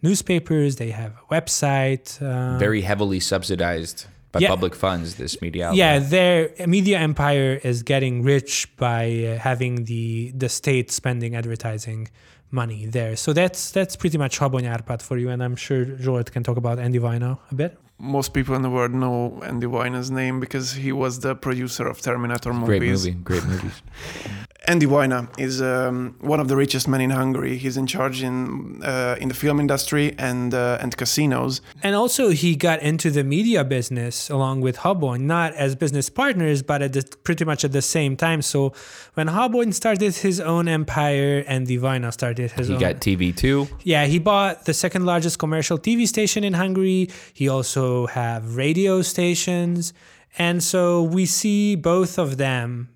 newspapers, 0.03 0.77
they 0.77 0.91
have 0.91 1.13
a 1.13 1.35
website. 1.35 2.21
Uh, 2.23 2.59
Very 2.59 2.81
heavily 2.81 3.21
subsidized 3.21 4.07
by 4.33 4.41
Yeah. 4.41 4.49
public 4.51 4.75
funds. 4.75 5.15
This 5.17 5.41
media 5.43 5.63
outlet. 5.67 5.79
yeah, 5.79 5.99
their 5.99 6.39
media 6.67 6.99
empire 6.99 7.61
is 7.71 7.83
getting 7.83 8.23
rich 8.23 8.69
by 8.77 9.03
uh, 9.25 9.39
having 9.39 9.85
the 9.85 10.33
the 10.43 10.49
state 10.49 10.91
spending 10.91 11.35
advertising 11.35 12.09
money 12.51 12.87
there. 12.87 13.15
So 13.17 13.33
that's 13.33 13.71
that's 13.71 13.95
pretty 13.97 14.19
much 14.19 14.39
Habony 14.39 14.69
Árpád 14.77 15.01
for 15.03 15.17
you, 15.19 15.29
and 15.33 15.43
I'm 15.43 15.57
sure 15.57 15.85
Zsolt 16.05 16.31
can 16.35 16.43
talk 16.43 16.57
about 16.57 16.79
Andy 16.79 16.99
Vajna 16.99 17.31
a 17.51 17.55
bit. 17.55 17.73
Most 18.01 18.33
people 18.33 18.55
in 18.55 18.63
the 18.63 18.71
world 18.71 18.93
know 18.93 19.43
Andy 19.45 19.67
Vajna's 19.67 20.11
name 20.11 20.39
because 20.41 20.67
he 20.85 20.93
was 20.93 21.19
the 21.21 21.35
producer 21.35 21.85
of 21.93 22.01
Terminator 22.01 22.53
movies. 22.55 22.69
Great 22.69 22.83
movie. 22.83 23.13
Great 23.31 23.45
movies. 23.53 23.83
Andy 24.67 24.87
Vajna 24.87 25.29
is 25.39 25.63
um, 25.63 26.17
one 26.21 26.41
of 26.41 26.49
the 26.49 26.57
richest 26.57 26.89
men 26.89 27.01
in 27.01 27.11
Hungary. 27.11 27.57
He's 27.57 27.77
in 27.77 27.87
charge 27.87 28.23
in 28.23 28.83
uh, 28.83 29.17
in 29.21 29.29
the 29.29 29.35
film 29.35 29.61
industry 29.61 30.15
and 30.19 30.53
uh, 30.53 30.79
and 30.81 30.97
casinos. 30.97 31.61
And 31.83 31.95
also, 31.95 32.31
he 32.31 32.57
got 32.57 32.83
into 32.83 33.11
the 33.11 33.23
media 33.23 33.65
business 33.65 34.29
along 34.29 34.61
with 34.61 34.79
Habony, 34.79 35.21
not 35.21 35.55
as 35.55 35.77
business 35.77 36.11
partners, 36.11 36.63
but 36.63 36.83
at 36.83 36.93
the, 36.93 37.03
pretty 37.23 37.45
much 37.45 37.65
at 37.65 37.73
the 37.73 37.83
same 37.83 38.17
time. 38.17 38.43
So, 38.43 38.73
when 39.15 39.29
Habony 39.29 39.73
started 39.73 40.17
his 40.17 40.41
own 40.41 40.67
empire 40.67 41.45
Andy 41.47 41.79
Vajna 41.79 42.13
started 42.13 42.51
his 42.51 42.69
own 42.69 42.77
empire. 42.77 42.79
He 42.79 42.85
own, 42.85 42.93
got 42.93 43.01
TV 43.01 43.37
too. 43.37 43.69
yeah, 43.85 44.07
he 44.07 44.19
bought 44.19 44.65
the 44.65 44.75
second 44.75 45.07
largest 45.07 45.39
commercial 45.39 45.79
TV 45.79 46.07
station 46.07 46.43
in 46.43 46.55
Hungary. 46.55 47.11
He 47.33 47.49
also 47.49 48.07
have 48.09 48.57
radio 48.57 49.03
stations, 49.03 49.93
and 50.37 50.63
so 50.63 51.03
we 51.03 51.27
see 51.27 51.77
both 51.77 52.19
of 52.19 52.39
them 52.39 52.91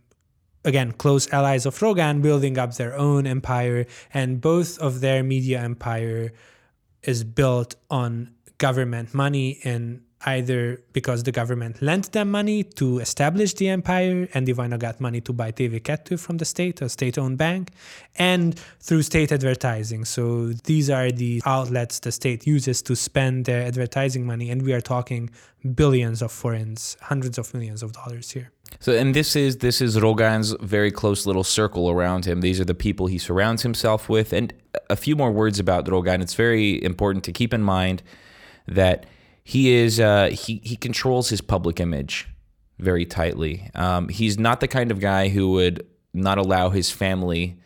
again 0.64 0.92
close 0.92 1.31
allies 1.33 1.66
of 1.66 1.81
Rogan 1.81 2.21
building 2.21 2.59
up 2.59 2.75
their 2.75 2.97
own 2.97 3.26
empire, 3.26 3.87
and 4.12 4.40
both 4.40 4.78
of 4.78 5.00
their 5.00 5.23
media 5.23 5.61
empire 5.61 6.33
is 7.02 7.25
built 7.25 7.75
on 7.90 8.35
government 8.59 9.12
money 9.12 9.59
and 9.64 10.02
either 10.26 10.81
because 10.93 11.23
the 11.23 11.33
government 11.33 11.83
lent 11.83 12.12
them 12.12 12.31
money 12.31 12.62
to 12.62 12.99
establish 12.99 13.55
the 13.55 13.69
empire 13.69 14.29
Andy 14.35 14.52
Vajna 14.52 14.79
got 14.79 15.00
money 15.00 15.21
to 15.23 15.33
buy 15.33 15.52
TV2 15.52 16.19
from 16.19 16.38
the 16.38 16.45
state, 16.45 16.81
a 16.81 16.88
state-owned 16.88 17.38
bank, 17.38 17.71
and 18.17 18.59
through 18.81 19.02
state 19.02 19.33
advertising. 19.33 20.05
So 20.05 20.52
these 20.64 20.91
are 20.91 21.11
the 21.11 21.43
outlets 21.45 22.00
the 22.00 22.12
state 22.12 22.47
uses 22.47 22.83
to 22.83 22.97
spend 22.97 23.45
their 23.45 23.62
advertising 23.62 24.26
money 24.26 24.50
and 24.50 24.62
we 24.62 24.73
are 24.73 24.81
talking 24.81 25.31
billions 25.75 26.23
of 26.23 26.33
forints, 26.33 26.97
hundreds 27.02 27.38
of 27.38 27.52
millions 27.55 27.83
of 27.83 27.93
dollars 27.93 28.31
here. 28.31 28.50
So, 28.81 28.93
and 28.93 29.14
this 29.14 29.37
is 29.37 29.59
this 29.59 29.81
is 29.81 30.00
Rogan's 30.00 30.52
very 30.61 30.91
close 30.91 31.26
little 31.26 31.45
circle 31.45 31.91
around 31.91 32.25
him. 32.25 32.41
These 32.41 32.59
are 32.59 32.64
the 32.64 32.75
people 32.75 33.07
he 33.07 33.19
surrounds 33.19 33.62
himself 33.62 34.09
with. 34.09 34.33
And 34.33 34.52
a 34.88 34.97
few 34.97 35.14
more 35.14 35.31
words 35.31 35.59
about 35.59 35.88
Rogan. 35.88 36.21
It's 36.23 36.35
very 36.35 36.83
important 36.83 37.25
to 37.25 37.33
keep 37.33 37.52
in 37.52 37.62
mind 37.62 38.02
that 38.67 39.07
he 39.45 39.73
is 39.73 39.99
uh, 40.01 40.31
he 40.33 40.61
he 40.65 40.77
controls 40.77 41.29
his 41.29 41.41
public 41.41 41.81
image 41.81 42.29
very 42.79 43.05
tightly. 43.05 43.71
Um, 43.75 44.09
he's 44.09 44.39
not 44.39 44.61
the 44.61 44.69
kind 44.69 44.91
of 44.91 45.01
guy 45.01 45.29
who 45.29 45.51
would 45.53 45.87
not 46.15 46.39
allow 46.39 46.71
his 46.71 46.91
family 46.91 47.59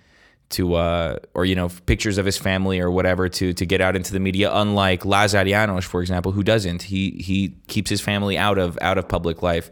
to 0.50 0.75
uh, 0.75 1.16
or 1.35 1.45
you 1.45 1.54
know 1.54 1.68
pictures 1.87 2.18
of 2.18 2.25
his 2.25 2.38
family 2.38 2.78
or 2.80 2.90
whatever 2.90 3.28
to 3.28 3.52
to 3.52 3.66
get 3.66 3.80
out 3.80 3.97
into 3.97 4.12
the 4.12 4.21
media 4.21 4.50
unlike 4.52 5.04
Lazar 5.04 5.45
János 5.45 5.85
for 5.85 6.00
example 6.00 6.33
who 6.33 6.42
doesn't. 6.42 6.83
He 6.83 7.11
he 7.21 7.56
keeps 7.66 7.90
his 7.90 8.00
family 8.00 8.38
out 8.38 8.59
of 8.59 8.78
out 8.80 8.97
of 8.99 9.09
public 9.09 9.42
life. 9.42 9.71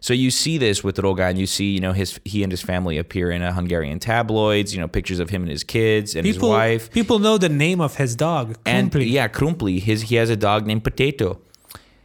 So 0.00 0.12
you 0.12 0.30
see 0.30 0.58
this 0.58 0.82
with 0.84 0.98
Rogan 0.98 1.36
you 1.36 1.46
see 1.46 1.72
you 1.72 1.80
know 1.80 1.92
his 1.92 2.18
he 2.24 2.42
and 2.42 2.50
his 2.52 2.62
family 2.62 2.98
appear 2.98 3.30
in 3.30 3.42
Hungarian 3.42 3.98
tabloids 3.98 4.74
you 4.74 4.80
know 4.80 4.88
pictures 4.88 5.18
of 5.18 5.28
him 5.30 5.42
and 5.42 5.50
his 5.50 5.64
kids 5.64 6.14
and 6.14 6.24
People, 6.24 6.50
his 6.50 6.56
wife. 6.56 6.90
people 6.90 7.18
know 7.18 7.36
the 7.38 7.48
name 7.48 7.80
of 7.80 7.96
his 7.96 8.14
dog, 8.16 8.56
and 8.64 8.94
yeah, 8.94 9.28
Krumpli. 9.28 9.78
His 9.80 10.02
he 10.02 10.16
has 10.16 10.30
a 10.30 10.36
dog 10.36 10.66
named 10.66 10.84
Potato, 10.84 11.40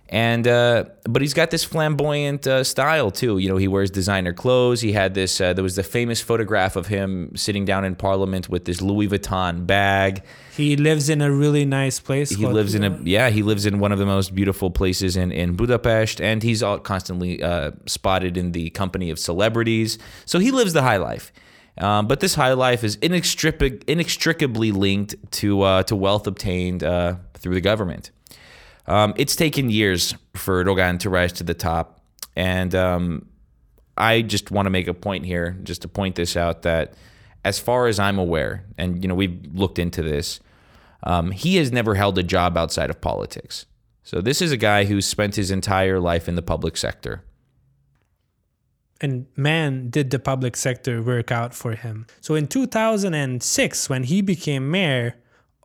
and 0.09 0.47
uh, 0.47 0.85
but 1.03 1.21
he's 1.21 1.35
got 1.35 1.51
this 1.51 1.63
flamboyant 1.63 2.47
uh, 2.47 2.63
style 2.63 3.11
too. 3.11 3.37
You 3.37 3.49
know, 3.49 3.57
he 3.57 3.67
wears 3.67 3.91
designer 3.91 4.33
clothes. 4.33 4.81
He 4.81 4.91
had 4.91 5.13
this. 5.13 5.39
Uh, 5.39 5.53
there 5.53 5.63
was 5.63 5.75
the 5.75 5.83
famous 5.83 6.19
photograph 6.19 6.75
of 6.75 6.87
him 6.87 7.31
sitting 7.35 7.63
down 7.63 7.85
in 7.85 7.95
Parliament 7.95 8.49
with 8.49 8.65
this 8.65 8.81
Louis 8.81 9.07
Vuitton 9.07 9.67
bag. 9.67 10.23
He 10.57 10.75
lives 10.75 11.09
in 11.09 11.21
a 11.21 11.31
really 11.31 11.63
nice 11.63 11.99
place. 11.99 12.31
He 12.31 12.45
lives 12.47 12.73
in 12.73 12.83
a 12.83 12.99
yeah. 13.03 13.29
He 13.29 13.43
lives 13.43 13.67
in 13.67 13.79
one 13.79 13.91
of 13.91 13.99
the 13.99 14.05
most 14.05 14.33
beautiful 14.33 14.71
places 14.71 15.15
in 15.15 15.31
in 15.31 15.55
Budapest, 15.55 16.19
and 16.19 16.41
he's 16.41 16.63
all 16.63 16.79
constantly 16.79 17.43
uh, 17.43 17.71
spotted 17.85 18.35
in 18.35 18.51
the 18.51 18.71
company 18.71 19.11
of 19.11 19.19
celebrities. 19.19 19.99
So 20.25 20.39
he 20.39 20.49
lives 20.49 20.73
the 20.73 20.81
high 20.81 20.97
life. 20.97 21.31
Um, 21.77 22.07
but 22.07 22.19
this 22.19 22.35
high 22.35 22.53
life 22.53 22.83
is 22.83 22.97
inextric- 22.97 23.83
inextricably 23.87 24.71
linked 24.71 25.15
to 25.33 25.61
uh, 25.61 25.83
to 25.83 25.95
wealth 25.95 26.25
obtained 26.25 26.83
uh, 26.83 27.15
through 27.35 27.53
the 27.53 27.61
government. 27.61 28.11
Um, 28.89 29.13
it's 29.17 29.35
taken 29.35 29.69
years 29.69 30.15
for 30.33 30.63
Rogan 30.63 30.97
to 30.99 31.09
rise 31.09 31.31
to 31.33 31.43
the 31.43 31.53
top, 31.53 32.01
and 32.35 32.73
um, 32.73 33.27
I 33.95 34.23
just 34.23 34.49
want 34.49 34.65
to 34.65 34.71
make 34.71 34.87
a 34.87 34.93
point 34.95 35.25
here, 35.25 35.57
just 35.61 35.83
to 35.83 35.87
point 35.87 36.15
this 36.15 36.35
out 36.35 36.63
that, 36.63 36.95
as 37.45 37.59
far 37.59 37.85
as 37.87 37.99
I'm 37.99 38.17
aware, 38.17 38.65
and 38.79 39.01
you 39.03 39.07
know 39.07 39.13
we've 39.15 39.39
looked 39.53 39.77
into 39.77 40.01
this, 40.01 40.39
um, 41.03 41.29
he 41.31 41.57
has 41.57 41.71
never 41.71 41.95
held 41.95 42.17
a 42.17 42.23
job 42.23 42.57
outside 42.57 42.89
of 42.89 42.99
politics. 42.99 43.67
So 44.03 44.21
this 44.21 44.41
is 44.41 44.51
a 44.51 44.57
guy 44.57 44.85
who's 44.85 45.05
spent 45.05 45.35
his 45.35 45.51
entire 45.51 45.99
life 45.99 46.27
in 46.27 46.33
the 46.35 46.41
public 46.41 46.75
sector. 46.75 47.23
and 49.01 49.27
man 49.37 49.89
did 49.89 50.09
the 50.09 50.19
public 50.19 50.57
sector 50.57 51.01
work 51.01 51.31
out 51.31 51.53
for 51.53 51.73
him. 51.75 52.05
So 52.21 52.35
in 52.35 52.47
2006, 52.47 53.89
when 53.89 54.03
he 54.03 54.21
became 54.21 54.71
mayor 54.71 55.15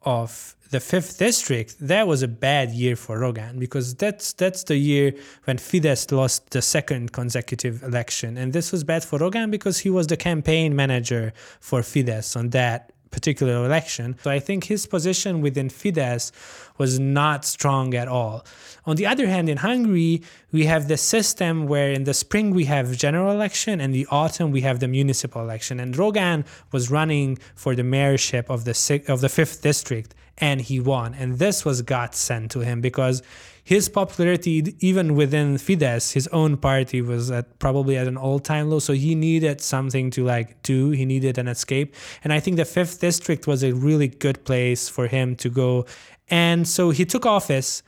of 0.03 0.55
the 0.71 0.81
fifth 0.81 1.19
district, 1.19 1.77
that 1.81 2.07
was 2.07 2.23
a 2.23 2.29
bad 2.29 2.71
year 2.71 2.97
for 2.97 3.19
Rogan 3.19 3.59
because 3.59 3.95
that's 3.95 4.33
that's 4.33 4.65
the 4.65 4.77
year 4.77 5.13
when 5.45 5.59
Fidesz 5.59 6.11
lost 6.11 6.51
the 6.51 6.63
second 6.63 7.13
consecutive 7.13 7.83
election, 7.83 8.37
and 8.37 8.53
this 8.53 8.73
was 8.73 8.85
bad 8.85 9.05
for 9.05 9.19
Rogan 9.19 9.51
because 9.51 9.79
he 9.79 9.91
was 9.91 10.07
the 10.07 10.17
campaign 10.17 10.75
manager 10.75 11.33
for 11.61 11.81
Fidesz 11.81 12.37
on 12.37 12.51
that 12.51 12.93
particular 13.15 13.65
election. 13.65 14.17
So 14.23 14.31
I 14.31 14.41
think 14.41 14.65
his 14.65 14.87
position 14.87 15.41
within 15.41 15.69
Fidesz 15.69 16.33
was 16.79 16.99
not 16.99 17.45
strong 17.45 17.95
at 17.95 18.09
all. 18.09 18.45
On 18.87 18.97
the 18.97 19.07
other 19.07 19.29
hand, 19.29 19.49
in 19.49 19.59
Hungary, 19.59 20.23
we 20.51 20.65
have 20.67 20.89
the 20.89 20.97
system 20.97 21.67
where 21.67 21.91
in 21.93 22.05
the 22.05 22.13
spring 22.13 22.51
we 22.51 22.65
have 22.65 22.87
general 22.97 23.31
election 23.31 23.81
and 23.81 23.95
the 23.95 24.07
autumn 24.11 24.51
we 24.51 24.63
have 24.63 24.81
the 24.81 24.89
municipal 24.89 25.41
election. 25.41 25.79
And 25.79 25.97
Rogan 25.97 26.45
was 26.73 26.91
running 26.91 27.39
for 27.55 27.77
the 27.77 27.87
mayorship 27.95 28.47
of 28.51 28.65
the 28.65 28.75
of 29.07 29.21
the 29.21 29.29
fifth 29.29 29.63
district 29.63 30.15
and 30.39 30.61
he 30.61 30.81
won. 30.81 31.15
And 31.15 31.39
this 31.39 31.65
was 31.65 31.83
God 31.83 32.15
sent 32.15 32.51
to 32.53 32.61
him 32.61 32.81
because 32.81 33.23
his 33.63 33.89
popularity, 33.89 34.77
even 34.81 35.15
within 35.15 35.57
Fidesz, 35.57 36.13
his 36.13 36.29
own 36.29 36.59
party, 36.59 37.01
was 37.01 37.31
at 37.31 37.59
probably 37.59 37.97
at 37.97 38.07
an 38.07 38.19
all-time 38.19 38.69
low. 38.69 38.79
So 38.79 38.93
he 38.93 39.15
needed 39.15 39.61
something 39.63 40.11
to 40.11 40.25
like 40.25 40.63
do. 40.63 40.91
He 40.91 41.07
needed 41.07 41.39
an 41.39 41.49
escape, 41.49 41.95
and 42.23 42.33
I 42.33 42.41
think 42.41 42.59
the 42.59 42.67
fifth 42.67 43.01
district 43.01 43.47
was 43.47 43.65
a 43.65 43.73
really 43.73 44.09
good 44.09 44.45
place 44.45 44.91
for 44.91 45.07
him 45.07 45.35
to 45.37 45.49
go. 45.49 45.87
And 46.29 46.69
so 46.69 46.91
he 46.91 47.07
took 47.07 47.25
office, 47.25 47.83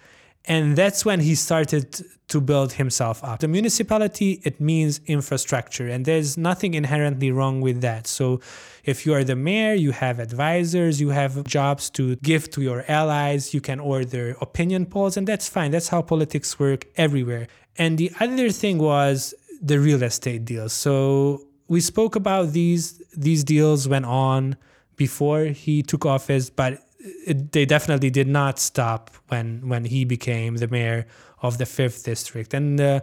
and 0.46 0.76
that's 0.76 1.04
when 1.04 1.20
he 1.20 1.34
started 1.34 2.00
to 2.28 2.40
build 2.40 2.72
himself 2.72 3.22
up. 3.22 3.40
The 3.40 3.48
municipality 3.48 4.40
it 4.44 4.60
means 4.60 5.00
infrastructure, 5.06 5.88
and 5.88 6.06
there's 6.06 6.38
nothing 6.38 6.72
inherently 6.72 7.30
wrong 7.30 7.60
with 7.60 7.82
that. 7.82 8.06
So 8.06 8.40
if 8.86 9.04
you 9.04 9.12
are 9.14 9.24
the 9.24 9.34
mayor, 9.36 9.74
you 9.74 9.90
have 9.90 10.20
advisors, 10.20 11.00
you 11.00 11.10
have 11.10 11.44
jobs 11.44 11.90
to 11.90 12.16
give 12.16 12.48
to 12.50 12.62
your 12.62 12.84
allies, 12.86 13.52
you 13.52 13.60
can 13.60 13.80
order 13.80 14.36
opinion 14.40 14.86
polls, 14.86 15.16
and 15.16 15.26
that's 15.26 15.48
fine. 15.48 15.72
That's 15.72 15.88
how 15.88 16.02
politics 16.02 16.58
work 16.58 16.86
everywhere. 16.96 17.48
And 17.76 17.98
the 17.98 18.12
other 18.20 18.50
thing 18.50 18.78
was 18.78 19.34
the 19.60 19.80
real 19.80 20.02
estate 20.02 20.44
deals. 20.44 20.72
So 20.72 21.42
we 21.68 21.80
spoke 21.80 22.14
about 22.14 22.52
these 22.52 23.02
these 23.16 23.42
deals 23.42 23.88
went 23.88 24.04
on 24.06 24.56
before 24.94 25.46
he 25.46 25.82
took 25.82 26.06
office, 26.06 26.48
but 26.48 26.86
it, 27.26 27.52
they 27.52 27.66
definitely 27.66 28.10
did 28.10 28.28
not 28.28 28.58
stop 28.60 29.10
when 29.28 29.68
when 29.68 29.84
he 29.84 30.04
became 30.04 30.56
the 30.56 30.68
mayor 30.68 31.06
of 31.42 31.58
the 31.58 31.66
fifth 31.66 32.04
district. 32.04 32.54
And 32.54 32.80
uh, 32.80 33.00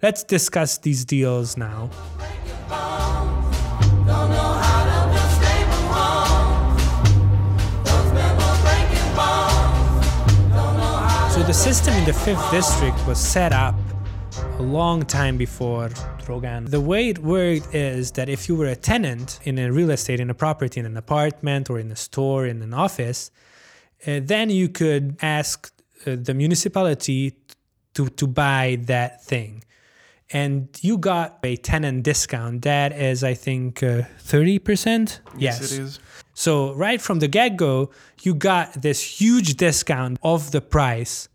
let's 0.00 0.22
discuss 0.22 0.78
these 0.78 1.04
deals 1.04 1.56
now. 1.56 1.90
The 11.46 11.52
system 11.52 11.92
in 11.94 12.06
the 12.06 12.12
fifth 12.12 12.50
district 12.50 13.06
was 13.06 13.18
set 13.18 13.52
up 13.52 13.74
a 14.58 14.62
long 14.62 15.02
time 15.02 15.36
before 15.36 15.90
Rogan. 16.26 16.64
The 16.64 16.80
way 16.80 17.10
it 17.10 17.18
worked 17.18 17.74
is 17.74 18.12
that 18.12 18.30
if 18.30 18.48
you 18.48 18.56
were 18.56 18.68
a 18.68 18.76
tenant 18.76 19.40
in 19.44 19.58
a 19.58 19.70
real 19.70 19.90
estate, 19.90 20.20
in 20.20 20.30
a 20.30 20.34
property, 20.34 20.80
in 20.80 20.86
an 20.86 20.96
apartment, 20.96 21.68
or 21.68 21.78
in 21.78 21.92
a 21.92 21.96
store, 21.96 22.46
in 22.46 22.62
an 22.62 22.72
office, 22.72 23.30
uh, 24.06 24.20
then 24.22 24.48
you 24.48 24.70
could 24.70 25.18
ask 25.20 25.70
uh, 26.06 26.16
the 26.18 26.32
municipality 26.32 27.36
to, 27.92 28.08
to 28.08 28.26
buy 28.26 28.78
that 28.84 29.22
thing. 29.22 29.64
And 30.32 30.68
you 30.80 30.96
got 30.96 31.40
a 31.42 31.56
tenant 31.56 32.04
discount. 32.04 32.62
That 32.62 32.92
is, 32.92 33.22
I 33.22 33.34
think, 33.34 33.82
uh, 33.82 34.02
30%? 34.18 35.20
Yes, 35.36 35.72
it 35.72 35.78
is. 35.78 35.98
So, 36.32 36.72
right 36.72 37.00
from 37.02 37.18
the 37.18 37.28
get 37.28 37.56
go, 37.56 37.90
you 38.22 38.34
got 38.34 38.80
this 38.80 39.20
huge 39.20 39.54
discount 39.56 40.18
of 40.22 40.50
the 40.50 40.62
price 40.62 41.28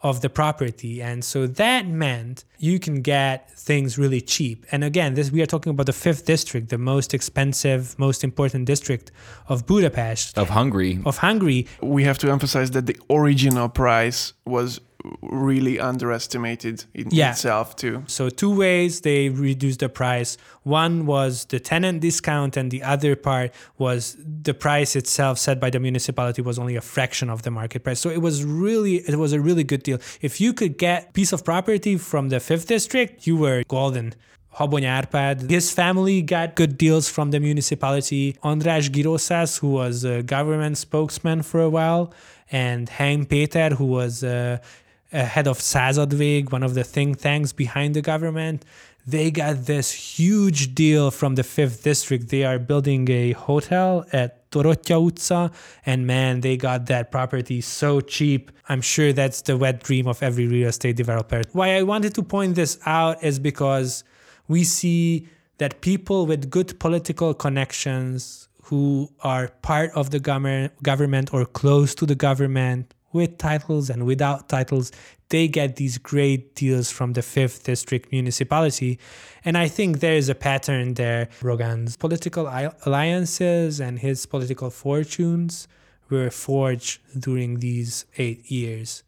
of 0.00 0.20
the 0.20 0.28
property. 0.30 1.02
And 1.02 1.24
so 1.24 1.46
that 1.46 1.86
meant 1.88 2.44
you 2.58 2.78
can 2.78 3.02
get 3.02 3.50
things 3.50 3.98
really 3.98 4.20
cheap. 4.20 4.64
And 4.70 4.84
again, 4.84 5.14
this 5.14 5.30
we 5.32 5.42
are 5.42 5.46
talking 5.46 5.70
about 5.70 5.86
the 5.86 5.92
fifth 5.92 6.24
district, 6.24 6.68
the 6.68 6.78
most 6.78 7.14
expensive, 7.14 7.98
most 7.98 8.22
important 8.22 8.66
district 8.66 9.10
of 9.48 9.66
Budapest, 9.66 10.38
Of 10.38 10.50
Hungary. 10.50 11.00
of 11.04 11.18
Hungary. 11.18 11.66
We 11.82 12.04
have 12.04 12.18
to 12.18 12.30
emphasize 12.30 12.70
that 12.72 12.86
the 12.86 12.96
original 13.10 13.68
price 13.68 14.34
was 14.44 14.80
really 15.22 15.78
underestimated 15.78 16.84
in 16.94 17.08
Yeah. 17.10 17.30
itself 17.30 17.76
too. 17.76 18.02
So 18.06 18.28
two 18.28 18.50
ways 18.54 19.00
they 19.02 19.28
reduced 19.28 19.80
the 19.80 19.88
price. 19.88 20.36
One 20.64 21.06
was 21.06 21.44
the 21.46 21.60
tenant 21.60 22.00
discount, 22.00 22.56
and 22.56 22.70
the 22.70 22.82
other 22.82 23.14
part 23.14 23.52
was 23.78 24.16
the 24.42 24.54
price 24.54 24.96
itself 24.96 25.38
set 25.38 25.60
by 25.60 25.70
the 25.70 25.78
municipality 25.78 26.42
was 26.42 26.58
only 26.58 26.76
a 26.76 26.80
fraction 26.80 27.30
of 27.30 27.42
the 27.42 27.50
market 27.50 27.84
price. 27.84 28.00
So 28.00 28.10
it 28.10 28.20
was 28.22 28.44
really 28.44 28.96
it 28.96 29.16
was 29.16 29.32
a 29.32 29.40
really 29.40 29.64
good 29.64 29.82
deal. 29.82 29.98
If 30.20 30.40
you 30.40 30.52
could 30.52 30.78
get 30.78 31.12
piece 31.12 31.32
of 31.32 31.44
property 31.44 31.96
from 31.96 32.28
the 32.30 32.40
fifth 32.40 32.66
district, 32.66 33.26
you 33.26 33.36
were 33.36 33.62
golden. 33.68 34.14
Árpád, 34.58 35.48
his 35.48 35.70
family 35.70 36.20
got 36.20 36.56
good 36.56 36.76
deals 36.76 37.08
from 37.08 37.30
the 37.30 37.38
municipality. 37.38 38.34
András 38.42 38.90
Giró-Szász, 38.90 39.60
who 39.60 39.68
was 39.68 40.02
a 40.04 40.22
government 40.24 40.76
spokesman 40.76 41.42
for 41.42 41.60
a 41.60 41.68
while, 41.70 42.12
and 42.50 42.88
Hein 42.88 43.26
Péter, 43.26 43.70
who 43.74 43.84
was 43.84 44.24
uh, 44.24 44.58
a 44.58 44.87
head 45.12 45.46
of 45.46 45.58
Századvég, 45.58 46.52
one 46.52 46.62
of 46.62 46.74
the 46.74 46.84
think 46.84 47.18
tanks 47.18 47.52
behind 47.52 47.94
the 47.94 48.00
government, 48.00 48.64
they 49.06 49.30
got 49.30 49.64
this 49.64 49.90
huge 49.90 50.74
deal 50.74 51.10
from 51.10 51.34
the 51.34 51.42
fifth 51.42 51.82
district. 51.82 52.28
They 52.28 52.44
are 52.44 52.58
building 52.58 53.08
a 53.10 53.32
hotel 53.32 54.04
at 54.12 54.50
Dorottya 54.50 55.50
and 55.86 56.06
man, 56.06 56.40
they 56.40 56.56
got 56.56 56.86
that 56.86 57.10
property 57.10 57.60
so 57.60 58.00
cheap. 58.00 58.50
I'm 58.68 58.82
sure 58.82 59.12
that's 59.12 59.42
the 59.42 59.56
wet 59.56 59.82
dream 59.82 60.06
of 60.06 60.22
every 60.22 60.46
real 60.46 60.68
estate 60.68 60.96
developer. 60.96 61.42
Why 61.52 61.76
I 61.76 61.82
wanted 61.82 62.14
to 62.16 62.22
point 62.22 62.54
this 62.54 62.78
out 62.84 63.22
is 63.24 63.38
because 63.38 64.04
we 64.46 64.64
see 64.64 65.28
that 65.56 65.80
people 65.80 66.26
with 66.26 66.50
good 66.50 66.78
political 66.78 67.32
connections 67.34 68.48
who 68.64 69.10
are 69.22 69.48
part 69.62 69.90
of 69.92 70.10
the 70.10 70.20
government 70.20 71.32
or 71.32 71.46
close 71.46 71.94
to 71.94 72.04
the 72.04 72.14
government 72.14 72.92
with 73.12 73.38
titles 73.38 73.90
and 73.90 74.04
without 74.04 74.48
titles 74.48 74.92
they 75.30 75.46
get 75.46 75.76
these 75.76 75.98
great 75.98 76.54
deals 76.54 76.90
from 76.90 77.12
the 77.12 77.20
5th 77.20 77.62
district 77.64 78.10
municipality 78.12 78.98
and 79.44 79.56
i 79.56 79.66
think 79.68 80.00
there 80.00 80.14
is 80.16 80.28
a 80.28 80.34
pattern 80.34 80.94
there 80.94 81.28
rogan's 81.42 81.96
political 81.96 82.46
alliances 82.86 83.80
and 83.80 83.98
his 84.00 84.26
political 84.26 84.70
fortunes 84.70 85.68
were 86.10 86.30
forged 86.30 87.00
during 87.18 87.60
these 87.60 88.06
8 88.16 88.50
years 88.50 89.02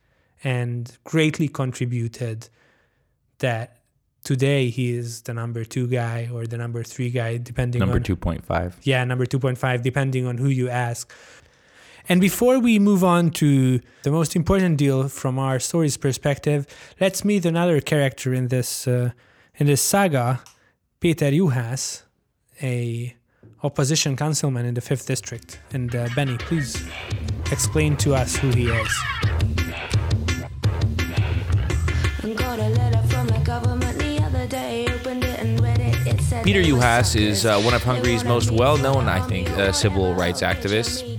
and 0.44 0.96
greatly 1.04 1.48
contributed 1.48 2.48
that 3.38 3.78
today 4.22 4.68
he 4.68 4.92
is 4.92 5.22
the 5.22 5.34
number 5.34 5.64
2 5.64 5.86
guy 5.88 6.28
or 6.32 6.46
the 6.46 6.56
number 6.58 6.82
3 6.82 7.10
guy 7.10 7.36
depending 7.38 7.80
on 7.82 7.88
Number 7.88 7.98
on 7.98 8.16
2.5. 8.42 8.74
yeah, 8.82 9.02
number 9.04 9.26
2.5, 9.26 9.82
depending 9.82 10.26
on 10.26 10.36
who 10.38 10.48
you 10.48 10.68
ask. 10.68 11.10
And 12.10 12.20
before 12.20 12.58
we 12.58 12.80
move 12.80 13.04
on 13.04 13.30
to 13.38 13.80
the 14.02 14.10
most 14.10 14.34
important 14.34 14.78
deal 14.78 15.08
from 15.08 15.38
our 15.38 15.60
story's 15.60 15.96
perspective, 15.96 16.66
let's 17.00 17.24
meet 17.24 17.46
another 17.46 17.80
character 17.80 18.34
in 18.34 18.48
this 18.48 18.88
uh, 18.88 19.12
in 19.54 19.68
this 19.68 19.80
saga, 19.80 20.40
Peter 20.98 21.30
Juhász, 21.30 22.02
a 22.60 23.14
opposition 23.62 24.16
councilman 24.16 24.66
in 24.66 24.74
the 24.74 24.80
fifth 24.80 25.06
district. 25.06 25.60
And 25.72 25.94
uh, 25.94 26.08
Benny, 26.16 26.36
please 26.36 26.82
explain 27.52 27.96
to 27.98 28.16
us 28.16 28.34
who 28.34 28.48
he 28.48 28.66
is. 28.66 28.92
Got 32.34 32.58
a 32.58 32.68
letter 32.70 33.02
from 33.06 33.28
the 33.28 33.40
government 33.44 33.98
the 33.98 34.18
other 34.24 34.48
day. 34.48 34.88
Opened 34.92 35.22
it 35.22 35.38
and 35.38 35.60
read 35.60 35.78
it. 35.78 35.94
It 36.08 36.20
said 36.22 36.44
Peter 36.44 36.60
they 36.60 36.72
were 36.72 36.80
Juhász 36.80 37.14
is 37.14 37.46
uh, 37.46 37.60
one 37.60 37.74
of 37.74 37.84
Hungary's 37.84 38.24
most 38.24 38.50
well 38.50 38.76
known, 38.78 39.06
I 39.06 39.20
think, 39.28 39.48
uh, 39.50 39.70
civil 39.70 40.14
rights 40.14 40.40
activists. 40.40 41.09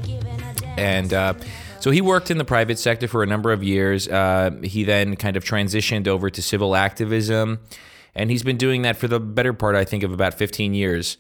And 0.78 1.14
uh, 1.14 1.34
so 1.80 1.92
he 1.92 2.02
worked 2.02 2.32
in 2.32 2.38
the 2.38 2.46
private 2.46 2.80
sector 2.80 3.08
for 3.08 3.24
a 3.24 3.28
number 3.28 3.52
of 3.52 3.64
years. 3.64 4.08
Uh, 4.08 4.52
he 4.64 4.84
then 4.84 5.16
kind 5.16 5.36
of 5.36 5.44
transitioned 5.44 6.08
over 6.08 6.30
to 6.30 6.42
civil 6.42 6.76
activism. 6.76 7.60
And 8.16 8.30
he's 8.30 8.44
been 8.44 8.58
doing 8.58 8.82
that 8.84 8.98
for 8.98 9.08
the 9.08 9.20
better 9.20 9.54
part, 9.54 9.76
I 9.76 9.86
think, 9.86 10.04
of 10.04 10.12
about 10.12 10.34
15 10.34 10.74
years. 10.74 11.18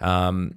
Um, 0.00 0.54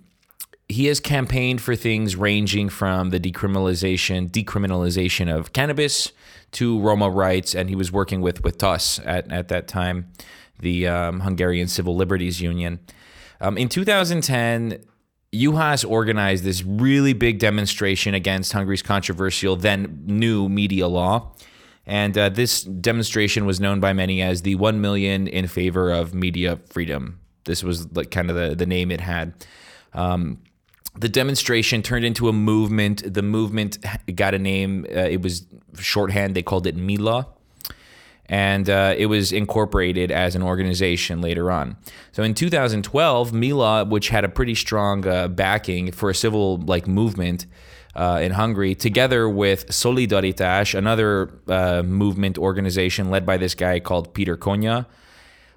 he 0.68 0.86
has 0.86 1.00
campaigned 1.00 1.62
for 1.62 1.76
things 1.76 2.16
ranging 2.16 2.70
from 2.70 3.10
the 3.10 3.20
decriminalization 3.20 4.30
decriminalization 4.30 5.34
of 5.34 5.54
cannabis 5.54 6.12
to 6.54 6.80
Roma 6.80 7.10
rights, 7.10 7.56
and 7.56 7.70
he 7.70 7.76
was 7.76 7.92
working 7.92 8.22
with 8.22 8.44
with 8.44 8.58
TASZ 8.58 9.02
at, 9.06 9.30
at 9.32 9.48
that 9.50 9.68
time, 9.68 10.12
the 10.60 10.88
um, 10.88 11.22
Hungarian 11.22 11.68
Civil 11.68 11.96
Liberties 11.96 12.42
Union. 12.42 12.80
Um, 13.42 13.58
in 13.58 13.70
2010, 13.70 14.82
Juhász 15.34 15.90
organized 15.90 16.44
this 16.44 16.64
really 16.64 17.14
big 17.14 17.40
demonstration 17.40 18.14
against 18.14 18.52
Hungary's 18.52 18.82
controversial 18.82 19.56
then 19.56 20.04
new 20.06 20.50
media 20.50 20.88
law. 20.88 21.32
And 21.86 22.18
uh, 22.18 22.30
this 22.30 22.64
demonstration 22.64 23.46
was 23.46 23.60
known 23.60 23.80
by 23.80 23.94
many 23.94 24.22
as 24.22 24.42
the 24.42 24.56
1 24.56 24.82
million 24.82 25.28
in 25.28 25.48
favor 25.48 25.90
of 25.92 26.14
media 26.14 26.60
freedom. 26.70 27.20
This 27.46 27.64
was 27.64 27.92
like 27.96 28.12
kind 28.12 28.30
of 28.30 28.36
the, 28.36 28.56
the 28.56 28.66
name 28.66 28.92
it 28.92 29.02
had. 29.02 29.34
Um, 29.94 30.40
the 31.00 31.10
demonstration 31.10 31.82
turned 31.82 32.04
into 32.04 32.28
a 32.28 32.34
movement. 32.34 33.14
The 33.14 33.22
movement 33.22 33.78
got 34.14 34.34
a 34.34 34.40
name. 34.40 34.86
Uh, 34.90 35.00
it 35.00 35.22
was 35.22 35.46
shorthand. 35.80 36.36
They 36.36 36.44
called 36.44 36.68
it 36.68 36.76
Milla 36.76 37.28
and 38.32 38.70
uh, 38.70 38.96
it 38.98 39.08
was 39.08 39.34
incorporated 39.34 40.10
as 40.10 40.36
an 40.38 40.42
organization 40.42 41.20
later 41.20 41.52
on. 41.52 41.76
So 42.14 42.24
in 42.24 42.34
2012, 42.34 43.34
Milla, 43.34 43.84
which 43.84 44.08
had 44.08 44.24
a 44.24 44.30
pretty 44.30 44.56
strong 44.56 45.06
uh, 45.06 45.28
backing 45.28 45.92
for 45.92 46.10
a 46.10 46.16
civil 46.16 46.58
like 46.60 46.88
movement 46.88 47.46
uh, 47.94 48.20
in 48.24 48.32
Hungary, 48.32 48.74
together 48.74 49.28
with 49.28 49.68
Szolidaritás, 49.68 50.74
another 50.74 51.30
uh, 51.50 51.84
movement 51.84 52.38
organization 52.38 53.10
led 53.10 53.26
by 53.26 53.36
this 53.36 53.54
guy 53.54 53.82
called 53.82 54.14
Peter 54.14 54.38
Konya, 54.38 54.86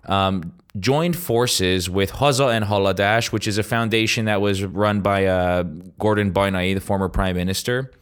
um, 0.07 0.53
joined 0.81 1.17
forces 1.17 1.89
with 1.89 2.11
Haza 2.11 2.53
and 2.53 2.65
Haladas, 2.65 3.31
which 3.31 3.47
is 3.47 3.57
a 3.57 3.63
foundation 3.63 4.25
that 4.25 4.41
was 4.41 4.65
run 4.65 5.01
by 5.01 5.27
uh, 5.27 5.63
Gordon 6.01 6.33
Bajnai, 6.33 6.75
the 6.75 6.81
former 6.81 7.09
prime 7.09 7.37
minister. 7.37 7.93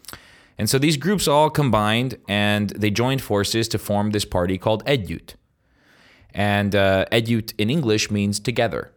And 0.62 0.70
so 0.70 0.78
these 0.78 0.96
groups 0.96 1.26
all 1.26 1.50
combined 1.50 2.18
and 2.28 2.70
they 2.70 2.88
joined 2.88 3.20
forces 3.20 3.66
to 3.66 3.80
form 3.80 4.12
this 4.12 4.24
party 4.24 4.58
called 4.58 4.84
Együtt. 4.84 5.34
And 6.32 6.76
uh, 6.76 7.04
Együtt 7.10 7.52
in 7.58 7.68
English 7.68 8.12
means 8.12 8.38
together. 8.38 8.92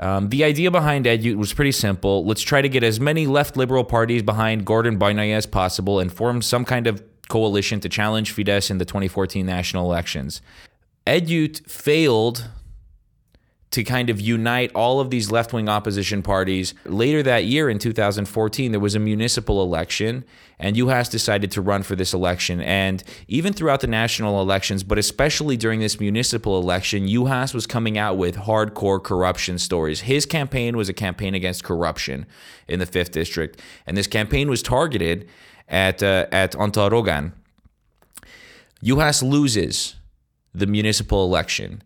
Um, 0.00 0.30
the 0.30 0.42
idea 0.42 0.72
behind 0.72 1.06
Együtt 1.06 1.36
was 1.36 1.52
pretty 1.52 1.70
simple. 1.70 2.26
Let's 2.26 2.42
try 2.42 2.60
to 2.60 2.68
get 2.68 2.82
as 2.82 2.98
many 2.98 3.28
left 3.28 3.56
liberal 3.56 3.84
parties 3.84 4.24
behind 4.24 4.64
Gordon 4.64 4.98
Bajnai 4.98 5.32
as 5.32 5.46
possible 5.46 6.00
and 6.00 6.12
form 6.12 6.42
some 6.42 6.64
kind 6.64 6.88
of 6.88 7.00
coalition 7.28 7.78
to 7.78 7.88
challenge 7.88 8.34
Fidesz 8.34 8.68
in 8.68 8.78
the 8.78 8.84
2014 8.84 9.46
national 9.46 9.84
elections. 9.84 10.42
Együtt 11.06 11.70
failed 11.70 12.50
to 13.74 13.82
kind 13.82 14.08
of 14.08 14.20
unite 14.20 14.70
all 14.72 15.00
of 15.00 15.10
these 15.10 15.32
left 15.32 15.52
wing 15.52 15.68
opposition 15.68 16.22
parties. 16.22 16.74
Later 16.84 17.24
that 17.24 17.44
year 17.44 17.68
in 17.68 17.80
2014, 17.80 18.70
there 18.70 18.78
was 18.78 18.94
a 18.94 19.00
municipal 19.00 19.60
election, 19.64 20.24
and 20.60 20.76
Juhász 20.76 21.10
decided 21.10 21.50
to 21.50 21.60
run 21.60 21.82
for 21.82 21.96
this 21.96 22.14
election. 22.14 22.60
And 22.60 23.02
even 23.26 23.52
throughout 23.52 23.80
the 23.80 23.88
national 23.88 24.40
elections, 24.40 24.84
but 24.84 24.96
especially 24.96 25.56
during 25.56 25.80
this 25.80 25.98
municipal 25.98 26.56
election, 26.60 27.08
Juhász 27.08 27.52
was 27.52 27.66
coming 27.66 27.98
out 27.98 28.16
with 28.16 28.36
hardcore 28.36 29.02
corruption 29.02 29.58
stories. 29.58 30.02
His 30.02 30.24
campaign 30.24 30.76
was 30.76 30.88
a 30.88 30.94
campaign 30.94 31.34
against 31.34 31.64
corruption 31.64 32.26
in 32.68 32.78
the 32.78 32.86
5th 32.86 33.10
District, 33.10 33.60
and 33.88 33.96
this 33.96 34.06
campaign 34.06 34.48
was 34.48 34.62
targeted 34.62 35.28
at, 35.68 36.00
uh, 36.00 36.26
at 36.30 36.52
Antal 36.52 36.92
Rogan. 36.92 37.32
Juhász 38.84 39.28
loses 39.28 39.96
the 40.54 40.66
municipal 40.68 41.24
election 41.24 41.82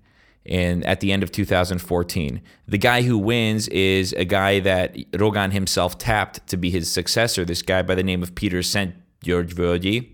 in 0.49 0.83
at 0.85 1.01
the 1.01 1.13
end 1.13 1.23
of 1.23 1.31
2014. 1.31 2.41
The 2.67 2.79
guy 2.79 3.03
who 3.03 3.19
wins 3.19 3.69
is 3.69 4.13
a 4.15 4.25
guy 4.25 4.61
that 4.61 4.97
Rogan 5.17 5.51
himself 5.51 5.99
tapped 5.99 6.47
to 6.49 6.57
be 6.57 6.71
his 6.71 6.91
successor, 6.91 7.45
this 7.45 7.63
guy 7.63 7.83
by 7.83 7.95
the 7.95 8.03
name 8.03 8.23
of 8.23 8.35
Peter 8.35 8.63
St. 8.63 8.95
George 9.23 9.55
Völgyi. 9.55 10.11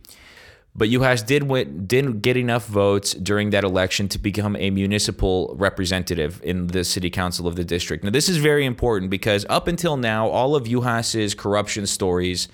But 0.76 0.88
Juhász 0.88 1.24
did 1.24 1.44
win, 1.44 1.86
didn't 1.86 2.20
get 2.20 2.36
enough 2.36 2.66
votes 2.66 3.14
during 3.14 3.50
that 3.50 3.62
election 3.62 4.08
to 4.08 4.18
become 4.18 4.56
a 4.56 4.70
municipal 4.70 5.54
representative 5.56 6.40
in 6.42 6.66
the 6.66 6.82
city 6.82 7.10
council 7.10 7.46
of 7.46 7.54
the 7.54 7.64
district. 7.64 8.02
Now, 8.02 8.10
this 8.10 8.28
is 8.28 8.38
very 8.38 8.66
important 8.66 9.08
because 9.08 9.46
up 9.48 9.68
until 9.68 9.96
now, 9.96 10.28
all 10.28 10.56
of 10.56 10.64
Juhász's 10.64 11.32
corruption 11.34 11.86
stories 11.86 12.48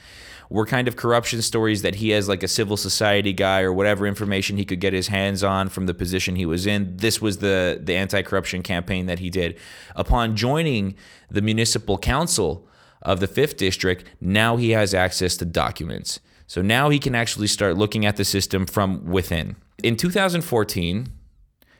were 0.50 0.66
kind 0.66 0.88
of 0.88 0.96
corruption 0.96 1.40
stories 1.40 1.82
that 1.82 1.94
he, 1.94 2.12
as 2.12 2.28
like 2.28 2.42
a 2.42 2.48
civil 2.48 2.76
society 2.76 3.32
guy 3.32 3.60
or 3.62 3.72
whatever 3.72 4.06
information 4.06 4.56
he 4.56 4.64
could 4.64 4.80
get 4.80 4.92
his 4.92 5.06
hands 5.06 5.42
on 5.44 5.68
from 5.68 5.86
the 5.86 5.94
position 5.94 6.36
he 6.36 6.44
was 6.44 6.66
in, 6.66 6.96
this 6.96 7.22
was 7.22 7.38
the 7.38 7.80
the 7.82 7.94
anti-corruption 7.94 8.62
campaign 8.62 9.06
that 9.06 9.20
he 9.20 9.30
did. 9.30 9.56
Upon 9.94 10.36
joining 10.36 10.96
the 11.30 11.40
municipal 11.40 11.96
council 11.96 12.66
of 13.00 13.20
the 13.20 13.28
fifth 13.28 13.56
district, 13.56 14.04
now 14.20 14.56
he 14.56 14.70
has 14.70 14.92
access 14.92 15.36
to 15.38 15.44
documents. 15.44 16.20
So 16.46 16.62
now 16.62 16.90
he 16.90 16.98
can 16.98 17.14
actually 17.14 17.46
start 17.46 17.76
looking 17.76 18.04
at 18.04 18.16
the 18.16 18.24
system 18.24 18.66
from 18.66 19.06
within. 19.06 19.54
In 19.84 19.96
2014, 19.96 21.06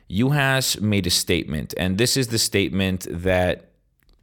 Juhász 0.09 0.79
made 0.79 1.05
a 1.05 1.09
statement, 1.09 1.73
and 1.77 1.97
this 1.97 2.15
is 2.15 2.29
the 2.29 2.39
statement 2.39 3.05
that 3.09 3.70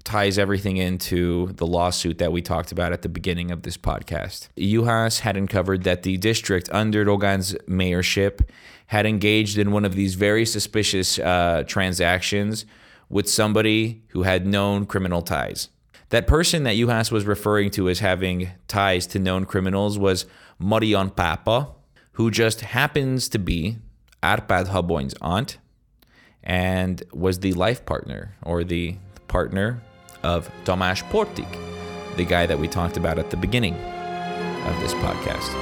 ties 0.09 0.39
everything 0.39 0.79
into 0.79 1.53
the 1.57 1.67
lawsuit 1.67 2.17
that 2.17 2.33
we 2.33 2.41
talked 2.41 2.73
about 2.73 2.95
at 2.95 3.03
the 3.03 3.11
beginning 3.11 3.51
of 3.51 3.61
this 3.61 3.77
podcast. 3.77 4.49
Juhász 4.57 5.21
had 5.21 5.37
uncovered 5.37 5.83
that 5.83 6.03
the 6.03 6.17
district 6.17 6.71
under 6.73 7.05
Rogan's 7.05 7.53
mayorship 7.69 8.41
had 8.87 9.05
engaged 9.05 9.59
in 9.59 9.71
one 9.71 9.85
of 9.85 9.95
these 9.95 10.15
very 10.15 10.47
suspicious 10.47 11.19
uh, 11.19 11.63
transactions 11.67 12.65
with 13.11 13.29
somebody 13.29 14.03
who 14.09 14.23
had 14.23 14.47
known 14.47 14.87
criminal 14.87 15.21
ties. 15.21 15.69
That 16.09 16.27
person 16.27 16.63
that 16.63 16.77
Juhász 16.77 17.13
was 17.13 17.27
referring 17.27 17.71
to 17.73 17.91
as 17.91 17.99
having 17.99 18.51
ties 18.67 19.07
to 19.09 19.19
known 19.19 19.45
criminals 19.45 19.99
was 19.99 20.25
Marian 20.59 21.11
Papa, 21.11 21.69
who 22.13 22.31
just 22.31 22.63
happens 22.63 23.29
to 23.29 23.39
be 23.39 23.77
Arpad 24.23 24.69
Habony's 24.69 25.15
aunt 25.21 25.59
and 26.43 27.03
was 27.13 27.41
the 27.41 27.53
life 27.53 27.85
partner 27.85 28.37
or 28.43 28.65
the 28.65 28.97
partner 29.27 29.83
of 30.23 30.51
Tamás 30.65 31.03
Portik, 31.11 31.49
the 32.17 32.25
guy 32.25 32.47
that 32.47 32.59
we 32.59 32.69
talked 32.69 32.97
about 32.97 33.19
at 33.19 33.31
the 33.31 33.37
beginning 33.37 33.75
of 34.67 34.81
this 34.81 34.95
podcast. 34.95 35.53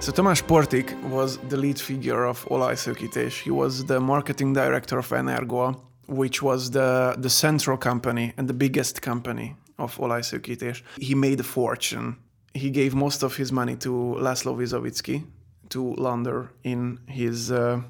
So 0.00 0.12
Tamás 0.12 0.42
Portik 0.42 0.94
was 1.10 1.38
the 1.48 1.56
lead 1.56 1.80
figure 1.80 2.26
of 2.26 2.46
Olajszökítés. 2.48 3.42
He 3.42 3.50
was 3.50 3.84
the 3.86 3.98
marketing 3.98 4.52
director 4.52 4.98
of 4.98 5.08
Energol, 5.10 5.80
which 6.06 6.42
was 6.42 6.70
the, 6.70 7.16
the 7.18 7.30
central 7.30 7.76
company 7.76 8.32
and 8.36 8.46
the 8.46 8.54
biggest 8.54 9.02
company 9.02 9.56
of 9.78 9.96
Olajszökítés. 9.98 10.82
He 11.00 11.14
made 11.14 11.40
a 11.40 11.42
fortune. 11.42 12.16
He 12.54 12.70
gave 12.70 12.94
most 12.94 13.22
of 13.22 13.36
his 13.36 13.50
money 13.50 13.76
to 13.76 14.16
Laszlo 14.20 14.56
Vizoviczki 14.56 15.24
to 15.70 15.94
launder 15.94 16.50
in 16.62 16.98
his 17.06 17.50
uh, 17.50 17.80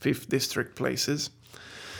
fifth 0.00 0.28
district 0.28 0.76
places. 0.76 1.30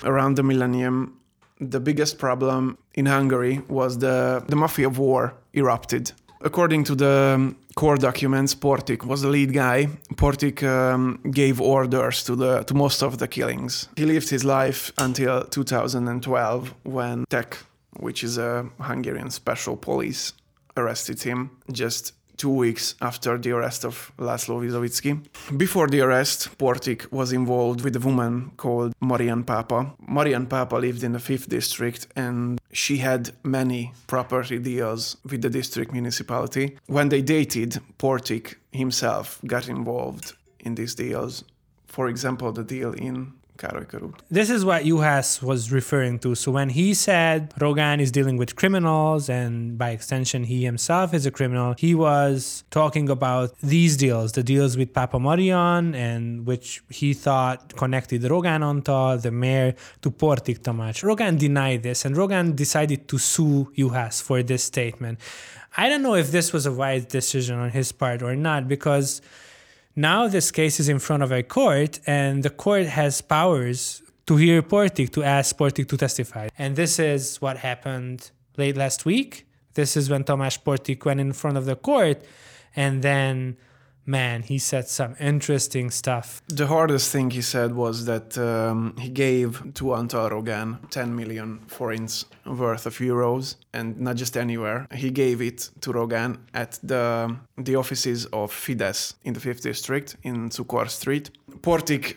Around 0.04 0.36
the 0.36 0.42
millennium, 0.42 1.18
the 1.60 1.80
biggest 1.80 2.18
problem 2.18 2.78
in 2.94 3.06
Hungary 3.06 3.62
was 3.68 3.98
the, 3.98 4.44
the 4.48 4.56
mafia 4.56 4.88
war 4.88 5.34
erupted. 5.52 6.12
According 6.40 6.84
to 6.84 6.94
the 6.94 7.34
um, 7.34 7.56
core 7.74 7.96
documents, 7.96 8.54
Portik 8.54 9.04
was 9.04 9.22
the 9.22 9.28
lead 9.28 9.52
guy. 9.52 9.88
Portik 10.14 10.62
um, 10.62 11.20
gave 11.30 11.60
orders 11.60 12.22
to 12.24 12.36
the 12.36 12.62
to 12.62 12.74
most 12.74 13.02
of 13.02 13.18
the 13.18 13.26
killings. 13.26 13.88
He 13.96 14.04
lived 14.04 14.28
his 14.30 14.44
life 14.44 14.92
until 14.98 15.42
2012 15.42 16.74
when 16.84 17.24
TEK, 17.28 17.56
which 17.96 18.22
is 18.22 18.38
a 18.38 18.68
Hungarian 18.78 19.30
special 19.30 19.76
police, 19.76 20.32
arrested 20.76 21.22
him 21.22 21.50
just 21.72 22.12
two 22.38 22.48
weeks 22.50 22.94
after 23.00 23.36
the 23.36 23.50
arrest 23.50 23.84
of 23.84 24.12
Laszlo 24.16 24.60
Vizoviczki. 24.60 25.20
Before 25.56 25.88
the 25.88 26.00
arrest, 26.00 26.56
Portik 26.58 27.10
was 27.12 27.32
involved 27.32 27.82
with 27.82 27.96
a 27.96 28.00
woman 28.00 28.52
called 28.56 28.94
Marian 29.00 29.44
Papa. 29.44 29.92
Marian 30.08 30.46
Papa 30.46 30.76
lived 30.76 31.02
in 31.02 31.12
the 31.12 31.18
5th 31.18 31.48
district 31.48 32.06
and 32.16 32.60
she 32.72 32.98
had 32.98 33.30
many 33.42 33.92
property 34.06 34.58
deals 34.58 35.16
with 35.28 35.42
the 35.42 35.50
district 35.50 35.92
municipality. 35.92 36.78
When 36.86 37.08
they 37.08 37.22
dated, 37.22 37.80
Portik 37.98 38.54
himself 38.72 39.40
got 39.46 39.68
involved 39.68 40.34
in 40.60 40.76
these 40.76 40.94
deals. 40.94 41.44
For 41.86 42.08
example, 42.08 42.52
the 42.52 42.64
deal 42.64 42.92
in 42.92 43.32
Károly 43.58 43.86
körút. 43.86 44.24
This 44.30 44.48
is 44.48 44.64
what 44.64 44.84
Juhász 44.84 45.42
was 45.42 45.72
referring 45.72 46.18
to. 46.20 46.34
So 46.34 46.52
when 46.52 46.68
he 46.70 46.94
said 46.94 47.52
Rogan 47.58 47.98
is 48.00 48.10
dealing 48.10 48.36
with 48.38 48.54
criminals 48.54 49.28
and 49.28 49.76
by 49.76 49.90
extension 49.90 50.44
he 50.44 50.64
himself 50.64 51.12
is 51.12 51.26
a 51.26 51.30
criminal, 51.30 51.74
he 51.78 51.94
was 51.94 52.64
talking 52.70 53.08
about 53.08 53.48
these 53.74 53.96
deals, 53.96 54.32
the 54.32 54.42
deals 54.42 54.76
with 54.76 54.92
Papa 54.92 55.18
Marian 55.18 55.94
and 55.94 56.46
which 56.46 56.82
he 56.88 57.12
thought 57.14 57.58
connected 57.76 58.22
Rogan 58.30 58.62
Antal, 58.62 59.20
the 59.20 59.30
mayor, 59.30 59.74
to 60.02 60.10
Portik 60.10 60.60
Tamás. 60.60 61.02
Rogan 61.02 61.36
denied 61.36 61.82
this 61.82 62.04
and 62.04 62.16
Rogan 62.16 62.54
decided 62.54 63.08
to 63.08 63.18
sue 63.18 63.72
Juhász 63.76 64.22
for 64.22 64.42
this 64.42 64.62
statement. 64.62 65.18
I 65.76 65.88
don't 65.88 66.02
know 66.02 66.14
if 66.14 66.30
this 66.30 66.52
was 66.52 66.64
a 66.66 66.72
wise 66.72 67.04
decision 67.04 67.58
on 67.58 67.70
his 67.70 67.92
part 67.92 68.22
or 68.22 68.34
not 68.34 68.68
because 68.68 69.20
now 69.98 70.28
this 70.28 70.52
case 70.52 70.78
is 70.78 70.88
in 70.88 71.00
front 71.00 71.22
of 71.24 71.32
a 71.32 71.42
court, 71.42 71.98
and 72.06 72.44
the 72.44 72.50
court 72.50 72.86
has 72.86 73.20
powers 73.20 74.00
to 74.26 74.36
hear 74.36 74.62
Portik, 74.62 75.10
to 75.10 75.24
ask 75.24 75.56
Portik 75.56 75.88
to 75.88 75.96
testify. 75.96 76.48
And 76.56 76.76
this 76.76 77.00
is 77.00 77.40
what 77.42 77.56
happened 77.56 78.30
late 78.56 78.76
last 78.76 79.04
week. 79.04 79.46
This 79.74 79.96
is 79.96 80.08
when 80.08 80.22
Tamás 80.22 80.56
Portik 80.62 81.04
went 81.04 81.18
in 81.20 81.32
front 81.32 81.56
of 81.56 81.64
the 81.64 81.74
court, 81.74 82.22
and 82.76 83.02
then, 83.02 83.56
man, 84.08 84.42
he 84.42 84.58
said 84.58 84.88
some 84.88 85.14
interesting 85.20 85.90
stuff. 85.90 86.42
The 86.48 86.66
hardest 86.66 87.12
thing 87.12 87.30
he 87.30 87.42
said 87.42 87.74
was 87.74 88.06
that 88.06 88.36
um, 88.38 88.96
he 88.98 89.10
gave 89.10 89.62
to 89.74 89.84
Antal 89.94 90.30
Rogan 90.30 90.78
10 90.90 91.14
million 91.14 91.60
forints 91.66 92.24
worth 92.46 92.86
of 92.86 92.96
euros, 92.98 93.56
and 93.72 94.00
not 94.00 94.16
just 94.16 94.36
anywhere. 94.36 94.86
He 94.94 95.10
gave 95.10 95.42
it 95.42 95.70
to 95.82 95.92
Rogan 95.92 96.38
at 96.54 96.78
the 96.82 97.36
the 97.56 97.76
offices 97.76 98.26
of 98.32 98.50
Fidesz 98.52 99.14
in 99.24 99.34
the 99.34 99.40
5th 99.40 99.60
district 99.62 100.16
in 100.22 100.48
Cukor 100.48 100.88
Street. 100.88 101.30
Portik 101.60 102.16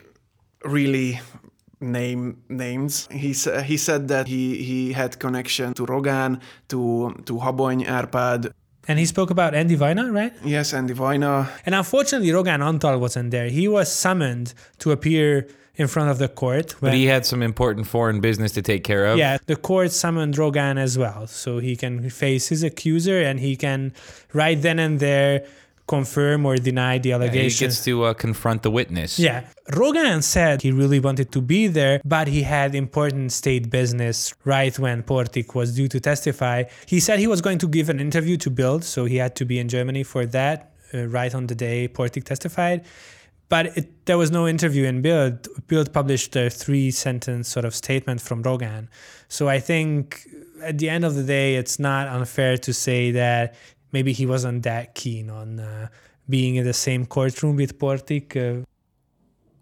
really 0.63 1.19
name 1.81 2.37
names. 2.47 3.07
He 3.11 3.33
sa- 3.33 3.61
he 3.61 3.77
said 3.77 4.07
that 4.07 4.27
he 4.27 4.63
he 4.63 4.93
had 4.93 5.19
connection 5.19 5.73
to 5.73 5.85
Rogan, 5.85 6.39
to 6.69 7.13
to 7.25 7.39
Habony 7.39 7.85
Arpad. 7.85 8.53
And 8.87 8.97
he 8.97 9.05
spoke 9.05 9.29
about 9.29 9.53
Andy 9.53 9.77
Vajna, 9.77 10.11
right? 10.13 10.33
Yes, 10.43 10.73
Andy 10.73 10.93
Vajna. 10.93 11.49
And 11.65 11.75
unfortunately, 11.75 12.31
Rogan 12.31 12.61
Antal 12.61 12.99
wasn't 12.99 13.31
there. 13.31 13.47
He 13.47 13.67
was 13.67 13.91
summoned 13.93 14.53
to 14.79 14.91
appear 14.91 15.47
in 15.75 15.87
front 15.87 16.09
of 16.09 16.17
the 16.17 16.27
court. 16.27 16.75
But 16.81 16.93
he 16.93 17.05
had 17.05 17.25
some 17.25 17.41
important 17.41 17.87
foreign 17.87 18.19
business 18.21 18.51
to 18.53 18.61
take 18.61 18.83
care 18.83 19.05
of. 19.05 19.17
Yeah, 19.17 19.37
the 19.45 19.55
court 19.55 19.91
summoned 19.91 20.37
Rogan 20.37 20.77
as 20.77 20.97
well, 20.97 21.27
so 21.27 21.59
he 21.59 21.75
can 21.75 22.09
face 22.09 22.47
his 22.47 22.63
accuser 22.63 23.21
and 23.21 23.39
he 23.39 23.55
can 23.55 23.93
right 24.33 24.59
then 24.61 24.79
and 24.79 24.99
there 24.99 25.45
confirm 25.97 26.39
or 26.45 26.55
deny 26.71 26.93
the 27.05 27.11
allegations. 27.17 27.59
He 27.59 27.65
gets 27.65 27.83
to 27.89 27.93
uh, 28.05 28.13
confront 28.25 28.59
the 28.67 28.71
witness. 28.79 29.19
Yeah. 29.19 29.39
Rogan 29.81 30.21
said 30.35 30.55
he 30.67 30.71
really 30.81 31.01
wanted 31.07 31.27
to 31.35 31.41
be 31.53 31.61
there, 31.79 31.95
but 32.15 32.25
he 32.35 32.41
had 32.55 32.69
important 32.85 33.31
state 33.41 33.65
business 33.79 34.33
right 34.55 34.75
when 34.83 35.03
Portik 35.09 35.49
was 35.59 35.67
due 35.79 35.89
to 35.93 35.99
testify. 36.11 36.57
He 36.93 36.99
said 37.05 37.15
he 37.19 37.31
was 37.35 37.41
going 37.47 37.59
to 37.65 37.67
give 37.77 37.87
an 37.95 37.99
interview 38.07 38.35
to 38.43 38.49
Bild, 38.49 38.81
so 38.93 38.99
he 39.13 39.17
had 39.23 39.33
to 39.39 39.43
be 39.51 39.55
in 39.63 39.67
Germany 39.77 40.03
for 40.13 40.23
that, 40.37 40.57
uh, 40.93 41.07
right 41.19 41.33
on 41.39 41.43
the 41.51 41.57
day 41.67 41.77
Portik 41.97 42.23
testified. 42.33 42.79
But 43.53 43.63
it, 43.77 43.85
there 44.07 44.17
was 44.23 44.31
no 44.39 44.43
interview 44.55 44.85
in 44.91 45.01
Bild. 45.05 45.35
Bild 45.67 45.87
published 45.99 46.31
a 46.43 46.49
three 46.63 46.89
sentence 47.05 47.45
sort 47.55 47.65
of 47.65 47.73
statement 47.75 48.19
from 48.27 48.37
Rogan. 48.49 48.83
So 49.27 49.43
I 49.55 49.59
think 49.59 50.01
at 50.69 50.77
the 50.77 50.89
end 50.95 51.03
of 51.09 51.13
the 51.19 51.25
day, 51.37 51.49
it's 51.61 51.77
not 51.77 52.03
unfair 52.07 52.53
to 52.67 52.71
say 52.73 53.11
that 53.11 53.55
maybe 53.91 54.13
he 54.13 54.25
wasn't 54.25 54.63
that 54.63 54.95
keen 54.95 55.29
on 55.29 55.59
uh, 55.59 55.87
being 56.29 56.55
in 56.55 56.65
the 56.65 56.73
same 56.73 57.05
courtroom 57.05 57.55
with 57.55 57.77
Portik. 57.77 58.35
Uh, 58.35 58.63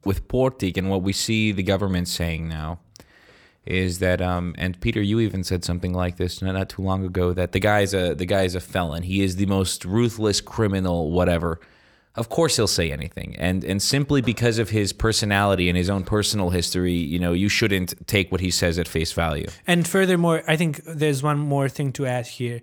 with 0.06 0.28
Portik 0.28 0.78
and 0.78 0.90
what 0.90 1.02
we 1.02 1.14
see 1.14 1.52
the 1.52 1.64
government 1.64 2.08
saying 2.08 2.48
now 2.48 2.80
is 3.66 4.00
that 4.00 4.22
um 4.22 4.56
and 4.58 4.80
Peter 4.80 5.02
you 5.02 5.20
even 5.20 5.44
said 5.44 5.64
something 5.66 5.94
like 5.94 6.16
this 6.18 6.42
not, 6.42 6.54
not 6.54 6.70
too 6.70 6.82
long 6.82 7.06
ago 7.06 7.34
that 7.34 7.52
the 7.52 7.60
guy's 7.60 7.94
a 7.94 8.16
the 8.16 8.26
guy's 8.26 8.56
a 8.56 8.60
felon 8.60 9.04
he 9.04 9.22
is 9.22 9.36
the 9.36 9.46
most 9.46 9.84
ruthless 9.84 10.40
criminal 10.40 11.12
whatever 11.12 11.60
of 12.16 12.30
course 12.30 12.56
he'll 12.56 12.68
say 12.68 12.92
anything 12.92 13.36
and 13.38 13.64
and 13.66 13.82
simply 13.82 14.22
because 14.22 14.58
of 14.58 14.70
his 14.70 14.94
personality 14.94 15.68
and 15.68 15.78
his 15.78 15.90
own 15.90 16.04
personal 16.04 16.50
history 16.50 16.94
you 16.94 17.20
know 17.20 17.34
you 17.34 17.50
shouldn't 17.50 17.94
take 18.08 18.32
what 18.32 18.42
he 18.42 18.50
says 18.50 18.80
at 18.80 18.88
face 18.88 19.12
value 19.12 19.48
And 19.68 19.86
furthermore, 19.88 20.44
I 20.48 20.56
think 20.56 20.82
there's 20.86 21.22
one 21.22 21.38
more 21.38 21.70
thing 21.70 21.92
to 21.94 22.06
add 22.06 22.28
here. 22.28 22.62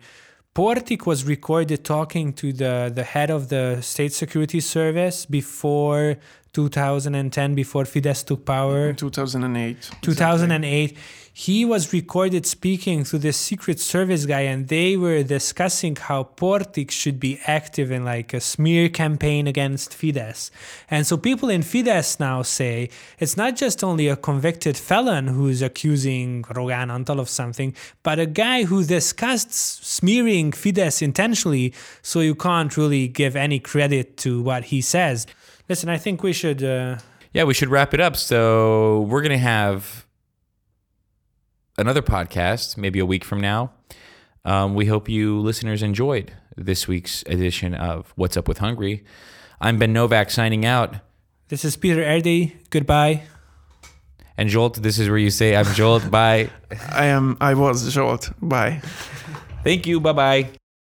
Portik 0.56 1.04
was 1.04 1.26
recorded 1.26 1.84
talking 1.84 2.32
to 2.32 2.50
the, 2.50 2.90
the 2.94 3.02
head 3.02 3.30
of 3.30 3.50
the 3.50 3.82
State 3.82 4.14
Security 4.14 4.60
Service 4.60 5.26
before 5.26 6.16
2010 6.56 7.54
before 7.54 7.84
Fidesz 7.84 8.24
took 8.24 8.46
power. 8.46 8.94
2008. 8.94 9.90
2008 10.00 10.96
he 11.38 11.66
was 11.66 11.92
recorded 11.92 12.46
speaking 12.46 13.04
to 13.04 13.18
this 13.18 13.36
secret 13.36 13.78
service 13.78 14.24
guy 14.24 14.40
and 14.40 14.68
they 14.68 14.96
were 14.96 15.22
discussing 15.22 15.94
how 15.94 16.24
Portik 16.24 16.90
should 16.90 17.20
be 17.20 17.38
active 17.46 17.90
in 17.90 18.06
like 18.06 18.32
a 18.32 18.40
smear 18.40 18.88
campaign 18.88 19.46
against 19.46 19.90
Fidesz. 19.90 20.50
And 20.90 21.06
so 21.06 21.18
people 21.18 21.50
in 21.50 21.60
Fidesz 21.60 22.18
now 22.18 22.40
say 22.40 22.88
it's 23.18 23.36
not 23.36 23.54
just 23.54 23.84
only 23.84 24.08
a 24.08 24.16
convicted 24.16 24.78
felon 24.78 25.26
who's 25.26 25.60
accusing 25.60 26.42
Rogán 26.44 26.88
Antal 26.88 27.20
of 27.20 27.28
something, 27.28 27.74
but 28.02 28.18
a 28.18 28.24
guy 28.24 28.64
who 28.64 28.82
discussed 28.82 29.52
smearing 29.52 30.52
Fidesz 30.52 31.02
intentionally, 31.02 31.74
so 32.00 32.20
you 32.20 32.34
can't 32.34 32.74
really 32.78 33.08
give 33.08 33.36
any 33.36 33.58
credit 33.58 34.16
to 34.24 34.40
what 34.40 34.64
he 34.64 34.80
says. 34.80 35.26
Listen, 35.68 35.88
I 35.88 35.98
think 35.98 36.22
we 36.22 36.32
should 36.32 36.62
uh, 36.62 36.98
Yeah, 37.32 37.44
we 37.44 37.54
should 37.54 37.68
wrap 37.68 37.92
it 37.94 38.00
up. 38.00 38.16
So 38.16 39.02
we're 39.02 39.22
gonna 39.22 39.38
have 39.38 40.06
another 41.78 42.02
podcast, 42.02 42.76
maybe 42.76 42.98
a 42.98 43.06
week 43.06 43.24
from 43.24 43.40
now. 43.40 43.72
Um, 44.44 44.74
we 44.74 44.86
hope 44.86 45.08
you 45.08 45.40
listeners 45.40 45.82
enjoyed 45.82 46.32
this 46.56 46.86
week's 46.86 47.22
edition 47.26 47.74
of 47.74 48.12
What's 48.16 48.36
Up 48.36 48.46
with 48.48 48.58
Hungary. 48.58 49.04
I'm 49.60 49.78
Ben 49.78 49.92
Novak 49.92 50.30
signing 50.30 50.64
out. 50.64 50.96
This 51.48 51.64
is 51.64 51.76
Peter 51.76 52.02
Erdélyi. 52.02 52.52
Goodbye. 52.70 53.22
And 54.38 54.50
Zsolt, 54.50 54.76
this 54.76 54.98
is 54.98 55.08
where 55.08 55.18
you 55.18 55.30
say 55.30 55.56
I'm 55.56 55.64
Zsolt. 55.64 56.10
Bye. 56.10 56.50
I 56.90 57.06
am. 57.06 57.36
I 57.40 57.54
was 57.54 57.82
Zsolt. 57.82 58.32
Bye. 58.40 58.80
Thank 59.64 59.86
you. 59.86 59.98
Bye 60.00 60.12
bye. 60.12 60.65